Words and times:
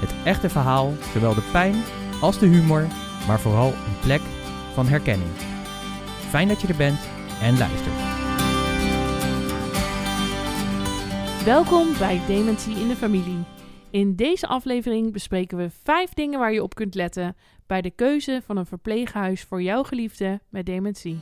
het 0.00 0.14
echte 0.24 0.48
verhaal, 0.48 0.92
zowel 1.12 1.34
de 1.34 1.48
pijn 1.52 1.74
als 2.20 2.38
de 2.38 2.46
humor, 2.46 2.86
maar 3.26 3.40
vooral 3.40 3.68
een 3.68 4.00
plek 4.02 4.20
van 4.74 4.86
herkenning. 4.86 5.30
Fijn 6.28 6.48
dat 6.48 6.60
je 6.60 6.68
er 6.68 6.76
bent 6.76 7.08
en 7.42 7.58
luistert. 7.58 8.18
Welkom 11.44 11.98
bij 11.98 12.20
Dementie 12.26 12.76
in 12.76 12.88
de 12.88 12.96
Familie. 12.96 13.44
In 13.90 14.16
deze 14.16 14.46
aflevering 14.46 15.12
bespreken 15.12 15.58
we 15.58 15.70
vijf 15.82 16.14
dingen 16.14 16.38
waar 16.38 16.52
je 16.52 16.62
op 16.62 16.74
kunt 16.74 16.94
letten 16.94 17.36
bij 17.66 17.80
de 17.80 17.90
keuze 17.90 18.42
van 18.46 18.56
een 18.56 18.66
verpleeghuis 18.66 19.42
voor 19.42 19.62
jouw 19.62 19.82
geliefde 19.82 20.40
met 20.48 20.66
dementie. 20.66 21.20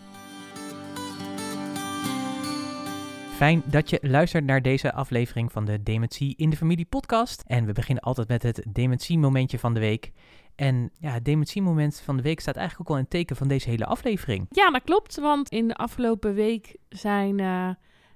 Fijn 3.38 3.62
dat 3.66 3.90
je 3.90 3.98
luistert 4.02 4.44
naar 4.44 4.62
deze 4.62 4.92
aflevering 4.92 5.52
van 5.52 5.64
de 5.64 5.82
Dementie 5.82 6.34
in 6.36 6.50
de 6.50 6.56
Familie 6.56 6.84
podcast. 6.84 7.44
En 7.46 7.64
we 7.64 7.72
beginnen 7.72 8.04
altijd 8.04 8.28
met 8.28 8.42
het 8.42 8.64
dementie-momentje 8.68 9.58
van 9.58 9.74
de 9.74 9.80
week. 9.80 10.12
En 10.54 10.90
ja, 11.00 11.10
het 11.10 11.24
dementie-moment 11.24 12.00
van 12.04 12.16
de 12.16 12.22
week 12.22 12.40
staat 12.40 12.56
eigenlijk 12.56 12.88
ook 12.88 12.96
al 12.96 13.02
in 13.02 13.06
het 13.08 13.18
teken 13.18 13.36
van 13.36 13.48
deze 13.48 13.68
hele 13.68 13.84
aflevering. 13.86 14.46
Ja, 14.50 14.70
dat 14.70 14.82
klopt, 14.84 15.18
want 15.18 15.48
in 15.48 15.68
de 15.68 15.74
afgelopen 15.74 16.34
week 16.34 16.76
zijn 16.88 17.40
eh, 17.40 17.68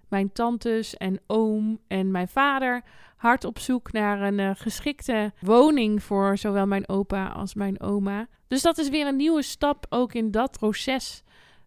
mijn 0.09 0.33
tantes 0.33 0.97
en 0.97 1.21
oom 1.27 1.79
en 1.89 2.11
mijn 2.11 2.29
vader 2.29 2.83
hard 3.17 3.45
op 3.45 3.59
zoek 3.59 3.93
naar 3.93 4.21
een 4.21 4.39
eh, 4.39 4.51
geschikte 4.55 5.33
woning 5.41 6.03
voor 6.03 6.39
zowel 6.39 6.67
mijn 6.67 6.89
opa 6.89 7.27
als 7.27 7.55
mijn 7.55 7.81
oma. 7.81 8.29
Dus 8.49 8.63
dat 8.63 8.79
is 8.79 8.89
weer 8.89 9.07
een 9.07 9.17
nieuwe 9.17 9.43
stap 9.43 9.87
ook 9.89 10.13
in 10.13 10.31
dat 10.31 10.59
proces 10.59 11.23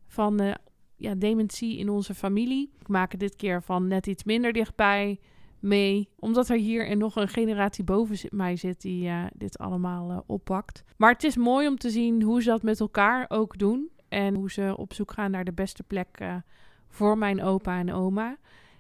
van 0.07 0.39
eh, 0.39 0.53
ja, 0.95 1.15
dementie 1.15 1.77
in 1.77 1.89
onze 1.89 2.13
familie. 2.13 2.71
Ik 2.79 2.87
maak 2.87 3.11
het 3.11 3.19
dit 3.19 3.35
keer 3.35 3.61
van 3.61 3.87
net 3.87 4.07
iets 4.07 4.23
minder 4.23 4.53
dichtbij 4.53 5.19
mee, 5.59 6.09
omdat 6.19 6.49
er 6.49 6.57
hier 6.57 6.87
en 6.87 6.97
nog 6.97 7.15
een 7.15 7.27
generatie 7.27 7.83
boven 7.83 8.29
mij 8.31 8.55
zit 8.55 8.81
die 8.81 9.07
eh, 9.07 9.23
dit 9.33 9.57
allemaal 9.57 10.11
eh, 10.11 10.19
oppakt. 10.25 10.83
Maar 10.97 11.11
het 11.11 11.23
is 11.23 11.35
mooi 11.35 11.67
om 11.67 11.77
te 11.77 11.89
zien 11.89 12.21
hoe 12.21 12.41
ze 12.41 12.49
dat 12.49 12.63
met 12.63 12.79
elkaar 12.79 13.25
ook 13.27 13.57
doen 13.57 13.89
en 14.09 14.35
hoe 14.35 14.51
ze 14.51 14.73
op 14.77 14.93
zoek 14.93 15.11
gaan 15.11 15.31
naar 15.31 15.45
de 15.45 15.53
beste 15.53 15.83
plek 15.83 16.07
eh, 16.11 16.35
voor 16.87 17.17
mijn 17.17 17.43
opa 17.43 17.79
en 17.79 17.93
oma. 17.93 18.37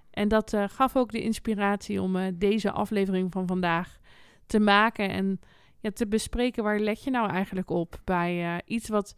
En 0.09 0.27
dat 0.27 0.57
gaf 0.67 0.95
ook 0.95 1.11
de 1.11 1.21
inspiratie 1.21 2.01
om 2.01 2.37
deze 2.37 2.71
aflevering 2.71 3.31
van 3.31 3.47
vandaag 3.47 3.99
te 4.45 4.59
maken 4.59 5.09
en 5.09 5.39
ja, 5.79 5.91
te 5.91 6.07
bespreken 6.07 6.63
waar 6.63 6.79
let 6.79 7.03
je 7.03 7.11
nou 7.11 7.29
eigenlijk 7.29 7.69
op 7.69 7.99
bij 8.03 8.61
iets 8.65 8.89
wat 8.89 9.15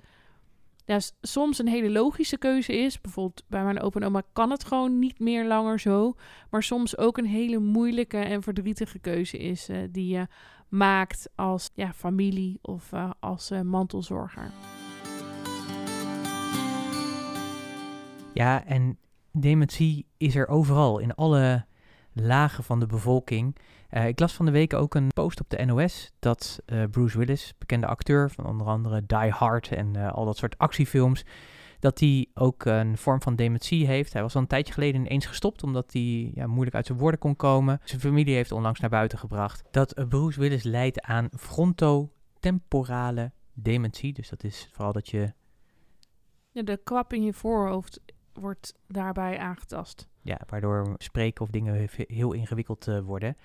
s- 0.88 1.13
soms 1.21 1.59
een 1.59 1.67
hele 1.67 1.89
logische 1.89 2.38
keuze 2.38 2.77
is. 2.77 3.02
Bijvoorbeeld 3.02 3.43
bij 3.47 3.63
mijn 3.63 3.80
opa 3.81 3.99
en 3.99 4.05
oma 4.05 4.21
kan 4.33 4.52
het 4.52 4.63
gewoon 4.63 4.99
niet 4.99 5.19
meer 5.19 5.45
langer 5.45 5.80
zo. 5.80 6.16
Maar 6.49 6.63
soms 6.63 6.97
ook 6.97 7.17
een 7.17 7.25
hele 7.25 7.57
moeilijke 7.59 8.17
en 8.17 8.43
verdrietige 8.43 8.99
keuze 8.99 9.38
is 9.38 9.69
eh, 9.69 9.77
die 9.89 10.08
je 10.08 10.27
maakt 10.67 11.30
als 11.35 11.69
ja, 11.73 11.93
familie 11.93 12.59
of 12.61 12.91
eh, 12.93 13.09
als 13.19 13.52
eh, 13.52 13.61
mantelzorger. 13.61 14.52
Ja, 18.33 18.65
en 18.65 18.97
dementie 19.31 20.05
is 20.17 20.36
er 20.36 20.47
overal, 20.47 20.99
in 20.99 21.15
alle 21.15 21.65
lagen 22.14 22.64
van 22.64 22.80
de 22.80 22.86
bevolking. 22.86 23.55
Eh, 23.89 24.08
ik 24.08 24.20
las 24.20 24.33
van 24.33 24.45
de 24.45 24.52
week 24.52 24.73
ook 24.73 24.95
een 24.95 25.08
post 25.14 25.39
op 25.39 25.49
de 25.49 25.65
NOS 25.65 26.11
dat 26.20 26.59
eh, 26.65 26.83
Bruce 26.92 27.17
Willis, 27.17 27.53
bekende 27.58 27.87
acteur 27.87 28.30
van 28.31 28.45
onder 28.45 28.67
andere 28.67 29.05
Die 29.05 29.30
Hard 29.30 29.71
en 29.71 29.95
eh, 29.95 30.11
al 30.14 30.25
dat 30.25 30.37
soort 30.37 30.58
actiefilms, 30.58 31.25
dat 31.80 31.99
hij 31.99 32.27
ook 32.33 32.65
een 32.65 32.97
vorm 32.97 33.21
van 33.21 33.36
dementie 33.36 33.87
heeft. 33.87 34.14
Hij 34.14 34.21
was 34.21 34.36
al 34.36 34.42
een 34.42 34.47
tijdje 34.47 34.73
geleden 34.73 35.05
ineens 35.05 35.26
gestopt 35.26 35.64
omdat 35.64 35.93
hij 35.93 36.31
ja, 36.33 36.47
moeilijk 36.47 36.76
uit 36.76 36.86
zijn 36.86 36.97
woorden 36.97 37.20
kon 37.20 37.36
komen. 37.36 37.80
Zijn 37.83 38.02
familie 38.02 38.36
heeft 38.36 38.52
onlangs 38.52 38.80
naar 38.80 38.89
buiten 38.89 39.17
gebracht 39.17 39.64
dat 39.71 40.08
Bruce 40.09 40.39
Willis 40.39 40.64
lijdt 40.64 41.02
aan 41.02 41.30
frontotemporale 41.37 43.31
dementie. 43.53 44.14
Dus 44.14 44.30
dat 44.30 44.43
is 44.43 44.70
vooral 44.71 44.93
dat 44.93 45.09
je 45.09 45.33
Ja, 46.52 46.61
de 46.64 46.80
kwap 46.83 47.14
in 47.14 47.23
je 47.23 47.33
voorhoofd 47.33 48.02
wordt 48.33 48.73
daarbij 48.87 49.37
aangetast. 49.37 50.08
Ja, 50.21 50.39
waardoor 50.47 50.95
spreken 50.97 51.42
of 51.42 51.49
dingen 51.49 51.73
he- 51.76 52.03
heel 52.08 52.33
ingewikkeld 52.33 52.86
worden. 53.03 53.37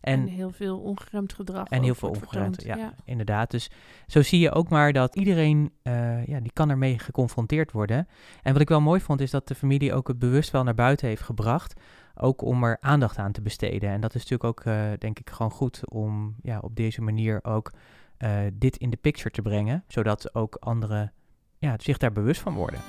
En, 0.00 0.20
En, 0.20 0.26
heel 0.26 0.50
veel 0.50 0.78
ongeremd 0.78 1.32
gedrag. 1.32 1.68
en 1.68 1.82
heel 1.82 1.94
veel 1.94 2.08
ongeremd, 2.08 2.62
ja, 2.62 2.94
inderdaad. 3.04 3.50
Dus 3.50 3.70
zo 4.06 4.22
zie 4.22 4.40
je 4.40 4.52
ook 4.52 4.68
maar 4.68 4.92
dat 4.92 5.16
iedereen, 5.16 5.72
eh, 5.82 6.26
ja, 6.26 6.40
die 6.40 6.52
kan 6.52 6.70
ermee 6.70 6.98
geconfronteerd 6.98 7.72
worden. 7.72 8.08
En 8.42 8.52
wat 8.52 8.62
ik 8.62 8.68
wel 8.68 8.80
mooi 8.80 9.00
vond, 9.00 9.20
is 9.20 9.30
dat 9.30 9.48
de 9.48 9.54
familie 9.54 9.94
ook 9.94 10.08
het 10.08 10.18
bewust 10.18 10.50
wel 10.50 10.62
naar 10.62 10.74
buiten 10.74 11.08
heeft 11.08 11.22
gebracht. 11.22 11.80
Ook 12.14 12.42
om 12.42 12.64
er 12.64 12.76
aandacht 12.80 13.18
aan 13.18 13.32
te 13.32 13.42
besteden. 13.42 13.90
En 13.90 14.00
dat 14.00 14.14
is 14.14 14.26
natuurlijk 14.28 14.58
ook, 14.58 14.64
eh, 14.64 14.90
denk 14.98 15.18
ik, 15.18 15.30
gewoon 15.30 15.52
goed 15.52 15.90
om 15.90 16.34
ja, 16.42 16.58
op 16.58 16.76
deze 16.76 17.02
manier 17.02 17.44
ook 17.44 17.72
eh, 18.16 18.38
dit 18.52 18.76
in 18.76 18.90
de 18.90 18.96
picture 18.96 19.30
te 19.30 19.42
brengen. 19.42 19.84
Zodat 19.88 20.34
ook 20.34 20.54
anderen 20.54 21.12
ja, 21.58 21.74
zich 21.78 21.98
daar 21.98 22.12
bewust 22.12 22.40
van 22.40 22.54
worden. 22.54 22.80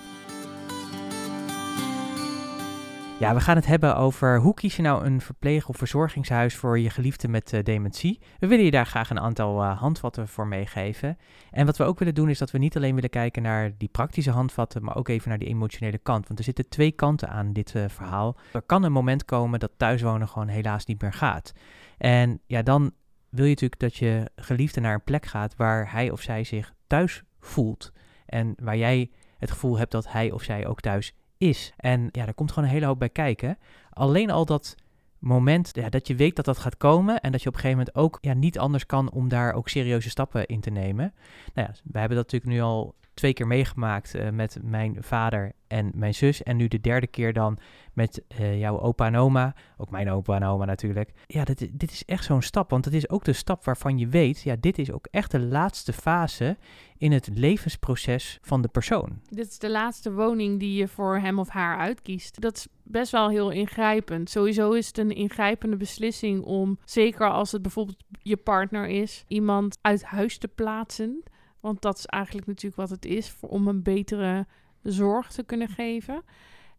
Ja, 3.22 3.34
we 3.34 3.40
gaan 3.40 3.56
het 3.56 3.66
hebben 3.66 3.96
over 3.96 4.40
hoe 4.40 4.54
kies 4.54 4.76
je 4.76 4.82
nou 4.82 5.06
een 5.06 5.22
verpleeg- 5.22 5.68
of 5.68 5.78
verzorgingshuis 5.78 6.56
voor 6.56 6.80
je 6.80 6.90
geliefde 6.90 7.28
met 7.28 7.54
eh, 7.54 7.64
dementie. 7.64 8.20
We 8.40 8.48
willen 8.48 8.66
je 8.66 8.72
daar 8.72 8.86
graag 8.86 9.10
een 9.10 9.20
aantal 9.20 9.62
eh, 9.62 9.80
handvatten 9.80 10.28
voor 10.28 10.48
meegeven. 10.48 11.18
En 11.52 11.66
wat 11.66 11.78
we 11.78 11.84
ook 11.84 12.00
willen 12.00 12.14
doen 12.14 12.30
is 12.30 12.38
dat 12.38 12.52
we 12.52 12.58
niet 12.58 12.76
alleen 12.76 12.96
willen 12.96 13.10
kijken 13.10 13.42
naar 13.42 13.78
die 13.78 13.90
praktische 13.90 14.32
handvatten, 14.32 14.84
maar 14.84 14.96
ook 14.96 15.08
even 15.08 15.30
naar 15.30 15.38
die 15.38 15.48
emotionele 15.48 15.98
kant. 15.98 16.28
Want 16.28 16.40
er 16.40 16.46
zitten 16.46 16.70
twee 16.70 16.92
kanten 16.92 17.30
aan 17.30 17.54
dit 17.54 17.76
eh, 17.76 17.84
verhaal. 17.88 18.38
Er 18.54 18.62
kan 18.62 18.84
een 18.84 18.92
moment 18.92 19.26
komen 19.26 19.60
dat 19.60 19.72
thuiswonen 19.78 20.28
gewoon 20.28 20.48
helaas 20.48 20.86
niet 20.86 21.02
meer 21.02 21.14
gaat. 21.14 21.52
En 21.98 22.42
ja, 22.46 22.62
dan 22.62 22.92
wil 23.30 23.46
je 23.46 23.50
natuurlijk 23.50 23.82
dat 23.82 23.96
je 23.96 24.32
geliefde 24.36 24.80
naar 24.80 24.94
een 24.94 25.04
plek 25.04 25.26
gaat 25.26 25.56
waar 25.56 25.92
hij 25.92 26.12
of 26.12 26.22
zij 26.22 26.44
zich 26.44 26.74
thuis 26.88 27.24
voelt. 27.40 27.92
En 28.26 28.54
waar 28.62 28.78
jij 28.78 29.12
het 29.38 29.52
gevoel 29.52 29.78
hebt 29.78 29.92
dat 29.92 30.12
hij 30.12 30.32
of 30.32 30.44
zij 30.44 30.68
ook 30.68 30.80
thuis 30.80 31.14
is. 31.42 31.74
En 31.78 32.10
ja, 32.12 32.26
daar 32.26 32.34
komt 32.34 32.52
gewoon 32.52 32.68
een 32.68 32.74
hele 32.74 32.86
hoop 32.86 33.00
bij 33.00 33.10
kijken. 33.10 33.58
Alleen 33.90 34.32
al 34.32 34.46
dat 34.46 34.76
moment 35.20 35.70
ja, 35.74 35.90
dat 35.90 36.08
je 36.08 36.16
weet 36.16 36.36
dat 36.36 36.46
dat 36.46 36.58
gaat 36.58 36.78
komen 36.78 37.22
en 37.22 37.32
dat 37.32 37.42
je 37.42 37.48
op 37.48 37.54
een 37.54 37.62
gegeven 37.62 37.86
moment 37.86 37.98
ook 37.98 38.18
ja, 38.22 38.34
niet 38.34 38.60
anders 38.60 38.86
kan 38.86 39.12
om 39.12 39.28
daar 39.28 39.54
ook 39.54 39.70
serieuze 39.70 40.10
stappen 40.10 40.46
in 40.46 40.60
te 40.60 40.70
nemen. 40.70 41.14
Nou 41.54 41.68
ja, 41.68 41.76
we 41.84 42.00
hebben 42.00 42.18
dat 42.18 42.32
natuurlijk 42.32 42.52
nu 42.52 42.62
al 42.62 42.96
twee 43.14 43.34
keer 43.34 43.48
meegemaakt 43.48 44.16
eh, 44.16 44.30
met 44.30 44.58
mijn 44.62 44.98
vader 45.00 45.52
en 45.68 45.92
mijn 45.94 46.14
zus. 46.14 46.44
En 46.44 46.58
nu 46.58 46.68
de 46.68 46.80
derde 46.80 47.08
keer 47.08 47.34
dan 47.34 47.58
met 47.94 48.24
eh, 48.28 48.60
jouw 48.60 48.80
opa 48.80 49.06
en 49.06 49.16
oma. 49.16 49.56
Ook 49.78 49.90
mijn 49.90 50.10
opa 50.10 50.36
en 50.36 50.44
oma 50.44 50.66
natuurlijk. 50.66 51.12
Ja, 51.28 51.44
dit, 51.44 51.70
dit 51.72 51.92
is 51.92 52.06
echt 52.06 52.24
zo'n 52.24 52.42
stap. 52.42 52.70
Want 52.70 52.86
het 52.86 52.94
is 52.94 53.10
ook 53.10 53.24
de 53.24 53.34
stap 53.34 53.66
waarvan 53.66 53.98
je 53.98 54.08
weet, 54.08 54.42
ja, 54.42 54.56
dit 54.60 54.78
is 54.78 54.92
ook 54.92 55.08
echt 55.12 55.32
de 55.32 55.40
laatste 55.40 55.94
fase 55.94 56.58
in 56.98 57.12
het 57.12 57.30
levensproces 57.34 58.40
van 58.42 58.62
de 58.62 58.68
persoon. 58.68 59.20
Dit 59.30 59.48
is 59.48 59.60
de 59.60 59.70
laatste 59.70 60.14
woning 60.14 60.60
die 60.60 60.78
je 60.78 60.88
voor 60.88 61.18
hem 61.18 61.40
of 61.40 61.50
haar 61.50 61.78
uitkiest. 61.78 62.42
Dat 62.42 62.56
is 62.56 62.68
best 62.84 63.12
wel 63.12 63.30
heel 63.30 63.50
ingrijpend. 63.50 64.30
Sowieso 64.30 64.72
is 64.72 64.88
het 64.88 64.98
een 64.98 65.16
ingrijpende 65.16 65.78
beslissing 65.78 66.44
om, 66.44 66.78
zeker 66.86 67.30
als 67.30 67.52
het 67.52 67.62
bijvoorbeeld 67.62 68.04
je 68.22 68.38
partner 68.38 68.88
is, 68.88 69.24
iemand 69.28 69.78
uit 69.82 70.04
huis 70.04 70.38
te 70.38 70.48
plaatsen. 70.48 71.24
Want 71.62 71.82
dat 71.82 71.98
is 71.98 72.06
eigenlijk 72.06 72.48
natuurlijk 72.48 72.76
wat 72.76 72.90
het 72.90 73.06
is, 73.06 73.30
voor, 73.30 73.50
om 73.50 73.68
een 73.68 73.84
betere 73.84 74.46
zorg 74.84 75.32
te 75.32 75.44
kunnen 75.44 75.68
geven. 75.68 76.24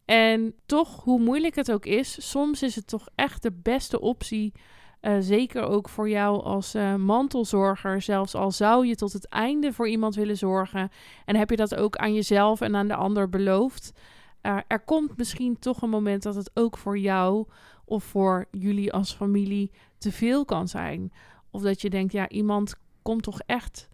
En 0.04 0.54
toch, 0.66 1.04
hoe 1.04 1.20
moeilijk 1.20 1.54
het 1.54 1.72
ook 1.72 1.86
is, 1.86 2.30
soms 2.30 2.62
is 2.62 2.74
het 2.74 2.86
toch 2.86 3.08
echt 3.14 3.42
de 3.42 3.52
beste 3.52 4.00
optie. 4.00 4.52
eh, 5.00 5.16
zeker 5.20 5.62
ook 5.62 5.88
voor 5.88 6.08
jou 6.08 6.42
als 6.42 6.74
eh, 6.74 6.94
mantelzorger. 6.94 8.02
Zelfs 8.02 8.34
al 8.34 8.50
zou 8.50 8.86
je 8.86 8.94
tot 8.94 9.12
het 9.12 9.28
einde 9.28 9.72
voor 9.72 9.88
iemand 9.88 10.14
willen 10.14 10.36
zorgen. 10.36 10.90
En 11.24 11.36
heb 11.36 11.50
je 11.50 11.56
dat 11.56 11.74
ook 11.74 11.96
aan 11.96 12.14
jezelf 12.14 12.60
en 12.60 12.76
aan 12.76 12.88
de 12.88 12.94
ander 12.94 13.28
beloofd? 13.28 13.92
Uh, 14.42 14.58
er 14.66 14.80
komt 14.80 15.16
misschien 15.16 15.58
toch 15.58 15.82
een 15.82 15.90
moment 15.90 16.22
dat 16.22 16.34
het 16.34 16.50
ook 16.54 16.76
voor 16.78 16.98
jou 16.98 17.46
of 17.84 18.04
voor 18.04 18.46
jullie 18.50 18.92
als 18.92 19.12
familie 19.14 19.70
te 19.98 20.12
veel 20.12 20.44
kan 20.44 20.68
zijn. 20.68 21.12
Of 21.50 21.62
dat 21.62 21.80
je 21.80 21.90
denkt, 21.90 22.12
ja, 22.12 22.28
iemand 22.28 22.74
komt 23.02 23.22
toch 23.22 23.40
echt 23.46 23.88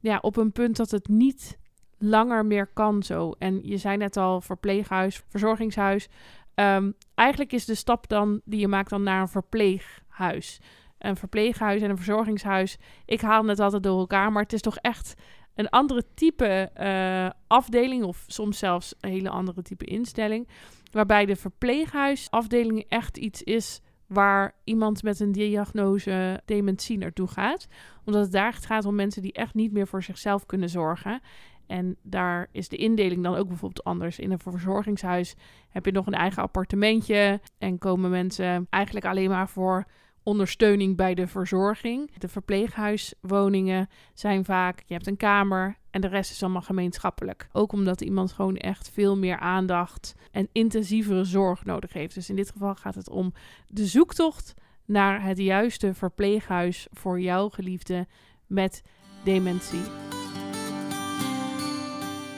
ja, 0.00 0.18
op 0.20 0.36
een 0.36 0.52
punt 0.52 0.76
dat 0.76 0.90
het 0.90 1.08
niet 1.08 1.58
langer 1.98 2.46
meer 2.46 2.66
kan 2.66 3.02
zo. 3.02 3.34
En 3.38 3.60
je 3.62 3.76
zei 3.76 3.96
net 3.96 4.16
al, 4.16 4.40
verpleeghuis, 4.40 5.22
verzorgingshuis. 5.28 6.08
Um, 6.54 6.94
eigenlijk 7.14 7.52
is 7.52 7.64
de 7.64 7.74
stap 7.74 8.08
dan 8.08 8.40
die 8.44 8.60
je 8.60 8.68
maakt 8.68 8.90
dan 8.90 9.02
naar 9.02 9.20
een 9.20 9.28
verpleeghuis. 9.28 10.60
een 10.98 11.16
verpleeghuis 11.16 11.82
en 11.82 11.90
een 11.90 11.96
verzorgingshuis. 11.96 12.78
Ik 13.04 13.20
haal 13.20 13.46
het 13.46 13.60
altijd 13.60 13.82
door 13.82 13.98
elkaar, 13.98 14.32
maar 14.32 14.42
het 14.42 14.52
is 14.52 14.60
toch 14.60 14.76
echt 14.76 15.14
een 15.54 15.68
andere 15.68 16.04
type 16.14 16.70
eh, 16.74 17.30
afdeling 17.46 18.04
of 18.04 18.24
soms 18.26 18.58
zelfs 18.58 18.94
een 19.00 19.10
hele 19.10 19.28
andere 19.28 19.62
type 19.62 19.84
instelling. 19.84 20.48
Waarbij 20.90 21.26
de 21.26 21.36
verpleeghuisafdeling 21.36 22.84
echt 22.88 23.16
iets 23.16 23.42
is 23.42 23.80
waar 24.12 24.54
iemand 24.64 25.02
met 25.02 25.20
een 25.20 25.32
diagnose 25.32 26.40
dementie 26.44 26.98
naartoe 26.98 27.28
gaat. 27.28 27.66
Omdat 28.04 28.22
het 28.22 28.32
daar 28.32 28.52
gaat 28.52 28.84
om 28.84 28.94
mensen 28.94 29.22
die 29.22 29.32
echt 29.32 29.54
niet 29.54 29.72
meer 29.72 29.86
voor 29.86 30.02
zichzelf 30.02 30.46
kunnen 30.46 30.68
zorgen. 30.68 31.20
En 31.66 31.96
daar 32.02 32.48
is 32.52 32.68
de 32.68 32.76
indeling 32.76 33.22
dan 33.22 33.34
ook 33.34 33.48
bijvoorbeeld 33.48 33.84
anders. 33.84 34.18
In 34.18 34.30
een 34.30 34.38
verzorgingshuis 34.38 35.34
heb 35.68 35.84
je 35.84 35.92
nog 35.92 36.06
een 36.06 36.14
eigen 36.14 36.42
appartementje 36.42 37.40
en 37.58 37.78
komen 37.78 38.10
mensen 38.10 38.66
eigenlijk 38.70 39.06
alleen 39.06 39.30
maar 39.30 39.48
voor 39.48 39.86
ondersteuning 40.22 40.96
bij 40.96 41.14
de 41.14 41.26
verzorging. 41.26 42.18
De 42.18 42.28
verpleeghuiswoningen 42.28 43.88
zijn 44.14 44.44
vaak, 44.44 44.82
je 44.86 44.94
hebt 44.94 45.06
een 45.06 45.16
kamer 45.16 45.76
en 45.90 46.00
de 46.00 46.08
rest 46.08 46.30
is 46.30 46.42
allemaal 46.42 46.62
gemeenschappelijk. 46.62 47.48
Ook 47.52 47.72
omdat 47.72 48.00
iemand 48.00 48.32
gewoon 48.32 48.56
echt 48.56 48.90
veel 48.90 49.16
meer 49.16 49.38
aandacht 49.38 50.14
en 50.30 50.48
intensievere 50.52 51.24
zorg 51.24 51.64
nodig 51.64 51.92
heeft. 51.92 52.14
Dus 52.14 52.28
in 52.28 52.36
dit 52.36 52.50
geval 52.50 52.74
gaat 52.74 52.94
het 52.94 53.10
om 53.10 53.32
de 53.66 53.86
zoektocht 53.86 54.54
naar 54.84 55.22
het 55.22 55.38
juiste 55.38 55.94
verpleeghuis 55.94 56.86
voor 56.90 57.20
jouw 57.20 57.48
geliefde 57.48 58.06
met 58.46 58.82
dementie. 59.24 59.82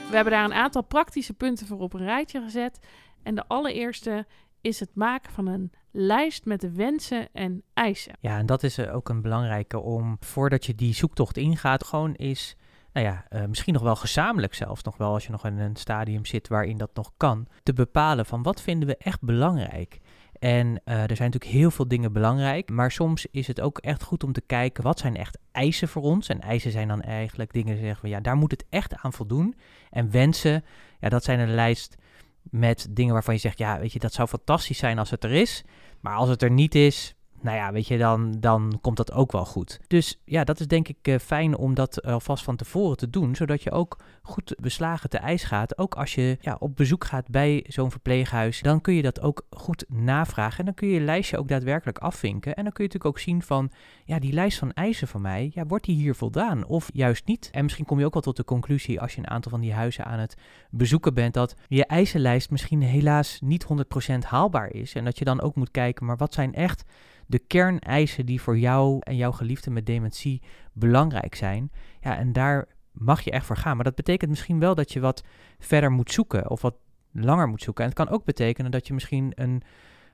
We 0.08 0.19
hebben 0.19 0.32
daar 0.32 0.44
een 0.44 0.55
aantal 0.55 0.82
praktische 0.82 1.35
punten 1.35 1.67
voor 1.67 1.78
op 1.78 1.93
een 1.93 2.05
rijtje 2.05 2.43
gezet. 2.43 2.78
En 3.23 3.35
de 3.35 3.46
allereerste 3.46 4.26
is 4.62 4.81
het 4.81 4.94
maken 4.94 5.32
van 5.32 5.47
een 5.47 5.73
lijst 5.91 6.44
met 6.44 6.73
wensen 6.75 7.29
en 7.32 7.62
eisen. 7.75 8.12
Ja, 8.20 8.38
en 8.38 8.47
dat 8.47 8.62
is 8.62 8.79
eh, 8.79 8.94
ook 8.94 9.09
een 9.09 9.23
belangrijke 9.23 9.81
om 9.81 10.17
voordat 10.20 10.67
je 10.67 10.75
die 10.75 10.94
zoektocht 10.94 11.37
ingaat, 11.37 11.85
gewoon 11.85 12.14
is, 12.14 12.56
nou 12.93 13.06
ja, 13.06 13.25
uh, 13.31 13.44
misschien 13.44 13.73
nog 13.73 13.82
wel 13.82 13.97
gezamenlijk 13.97 14.55
zelfs, 14.55 14.82
nog 14.82 14.97
wel 14.97 15.12
als 15.12 15.25
je 15.25 15.31
nog 15.31 15.47
in 15.47 15.59
een 15.59 15.76
stadium 15.76 16.25
zit 16.25 16.49
waarin 16.49 16.79
dat 16.79 16.91
nog 16.94 17.12
kan, 17.17 17.47
te 17.62 17.73
bepalen 17.73 18.26
van 18.26 18.43
wat 18.43 18.61
vinden 18.61 18.88
we 18.88 18.97
echt 18.97 19.20
belangrijk. 19.20 20.00
En 20.43 20.67
uh, 20.67 21.11
er 21.11 21.17
zijn 21.17 21.31
natuurlijk 21.31 21.61
heel 21.61 21.70
veel 21.70 21.88
dingen 21.88 22.12
belangrijk, 22.12 22.70
maar 22.70 22.91
soms 22.91 23.26
is 23.31 23.47
het 23.47 23.61
ook 23.61 23.79
echt 23.79 24.03
goed 24.03 24.25
om 24.25 24.32
te 24.32 24.41
kijken 24.41 24.82
wat 24.82 24.99
zijn 24.99 25.17
echt 25.17 25.38
eisen 25.53 25.88
voor 25.88 26.03
ons. 26.03 26.29
En 26.29 26.41
eisen 26.41 26.70
zijn 26.70 26.88
dan 26.88 27.03
eigenlijk 27.03 27.53
dingen 27.53 27.76
zeggen 27.76 27.97
van 27.97 28.09
ja, 28.09 28.20
daar 28.20 28.37
moet 28.37 28.50
het 28.50 28.64
echt 28.70 28.97
aan 28.97 29.12
voldoen. 29.12 29.55
En 29.91 30.11
wensen, 30.11 30.64
ja, 31.00 31.09
dat 31.09 31.25
zijn 31.25 31.41
een 31.41 31.55
lijst 31.55 31.97
met 32.42 32.86
dingen 32.90 33.12
waarvan 33.12 33.34
je 33.34 33.40
zegt, 33.40 33.58
ja, 33.58 33.78
weet 33.78 33.92
je, 33.92 33.98
dat 33.98 34.12
zou 34.12 34.28
fantastisch 34.28 34.78
zijn 34.78 34.98
als 34.98 35.10
het 35.10 35.24
er 35.24 35.32
is. 35.32 35.64
Maar 36.00 36.16
als 36.16 36.28
het 36.28 36.42
er 36.42 36.50
niet 36.50 36.74
is, 36.74 37.14
nou 37.42 37.56
ja, 37.56 37.72
weet 37.72 37.86
je, 37.86 37.98
dan, 37.98 38.34
dan 38.40 38.78
komt 38.80 38.96
dat 38.96 39.12
ook 39.12 39.32
wel 39.32 39.44
goed. 39.44 39.80
Dus 39.86 40.20
ja, 40.24 40.44
dat 40.44 40.60
is 40.60 40.66
denk 40.66 40.88
ik 40.88 41.08
uh, 41.08 41.18
fijn 41.18 41.56
om 41.56 41.74
dat 41.74 42.02
alvast 42.02 42.44
van 42.44 42.56
tevoren 42.56 42.96
te 42.96 43.10
doen, 43.10 43.34
zodat 43.34 43.62
je 43.62 43.70
ook 43.70 43.96
goed 44.22 44.54
beslagen 44.60 45.10
te 45.10 45.18
ijs 45.18 45.44
gaat. 45.44 45.78
Ook 45.78 45.94
als 45.94 46.14
je 46.14 46.36
ja, 46.40 46.56
op 46.58 46.76
bezoek 46.76 47.04
gaat 47.04 47.28
bij 47.28 47.64
zo'n 47.68 47.90
verpleeghuis, 47.90 48.60
dan 48.60 48.80
kun 48.80 48.94
je 48.94 49.02
dat 49.02 49.20
ook 49.20 49.46
goed 49.50 49.84
navragen. 49.88 50.58
En 50.58 50.64
dan 50.64 50.74
kun 50.74 50.88
je 50.88 50.94
je 50.94 51.00
lijstje 51.00 51.38
ook 51.38 51.48
daadwerkelijk 51.48 51.98
afvinken. 51.98 52.54
En 52.54 52.62
dan 52.62 52.72
kun 52.72 52.84
je 52.84 52.90
natuurlijk 52.90 53.16
ook 53.16 53.24
zien 53.24 53.42
van, 53.42 53.70
ja, 54.04 54.18
die 54.18 54.32
lijst 54.32 54.58
van 54.58 54.72
eisen 54.72 55.08
van 55.08 55.20
mij, 55.20 55.50
ja, 55.54 55.66
wordt 55.66 55.84
die 55.84 55.96
hier 55.96 56.14
voldaan 56.14 56.66
of 56.66 56.90
juist 56.92 57.26
niet? 57.26 57.48
En 57.52 57.62
misschien 57.62 57.84
kom 57.84 57.98
je 57.98 58.04
ook 58.04 58.12
wel 58.12 58.22
tot 58.22 58.36
de 58.36 58.44
conclusie 58.44 59.00
als 59.00 59.14
je 59.14 59.18
een 59.18 59.30
aantal 59.30 59.50
van 59.50 59.60
die 59.60 59.72
huizen 59.72 60.04
aan 60.04 60.18
het 60.18 60.36
bezoeken 60.70 61.14
bent, 61.14 61.34
dat 61.34 61.56
je 61.68 61.86
eisenlijst 61.86 62.50
misschien 62.50 62.82
helaas 62.82 63.38
niet 63.40 63.66
100% 64.12 64.18
haalbaar 64.18 64.72
is. 64.72 64.94
En 64.94 65.04
dat 65.04 65.18
je 65.18 65.24
dan 65.24 65.40
ook 65.40 65.54
moet 65.54 65.70
kijken, 65.70 66.06
maar 66.06 66.16
wat 66.16 66.34
zijn 66.34 66.54
echt 66.54 66.84
de 67.32 67.38
kerneisen 67.38 68.26
die 68.26 68.40
voor 68.40 68.58
jou 68.58 68.99
en 69.00 69.17
jouw 69.17 69.32
geliefde 69.32 69.70
met 69.70 69.87
dementie 69.87 70.43
belangrijk 70.73 71.34
zijn. 71.34 71.70
Ja, 72.00 72.17
en 72.17 72.32
daar 72.32 72.69
mag 72.93 73.20
je 73.20 73.31
echt 73.31 73.46
voor 73.46 73.56
gaan. 73.56 73.75
Maar 73.75 73.84
dat 73.84 73.94
betekent 73.94 74.31
misschien 74.31 74.58
wel 74.58 74.75
dat 74.75 74.93
je 74.93 75.00
wat 75.00 75.25
verder 75.58 75.90
moet 75.90 76.12
zoeken 76.12 76.50
of 76.50 76.62
wat 76.62 76.75
langer 77.12 77.49
moet 77.49 77.62
zoeken. 77.62 77.84
En 77.84 77.90
het 77.90 77.99
kan 77.99 78.08
ook 78.08 78.25
betekenen 78.25 78.70
dat 78.70 78.87
je 78.87 78.94
misschien 78.94 79.32
een 79.34 79.62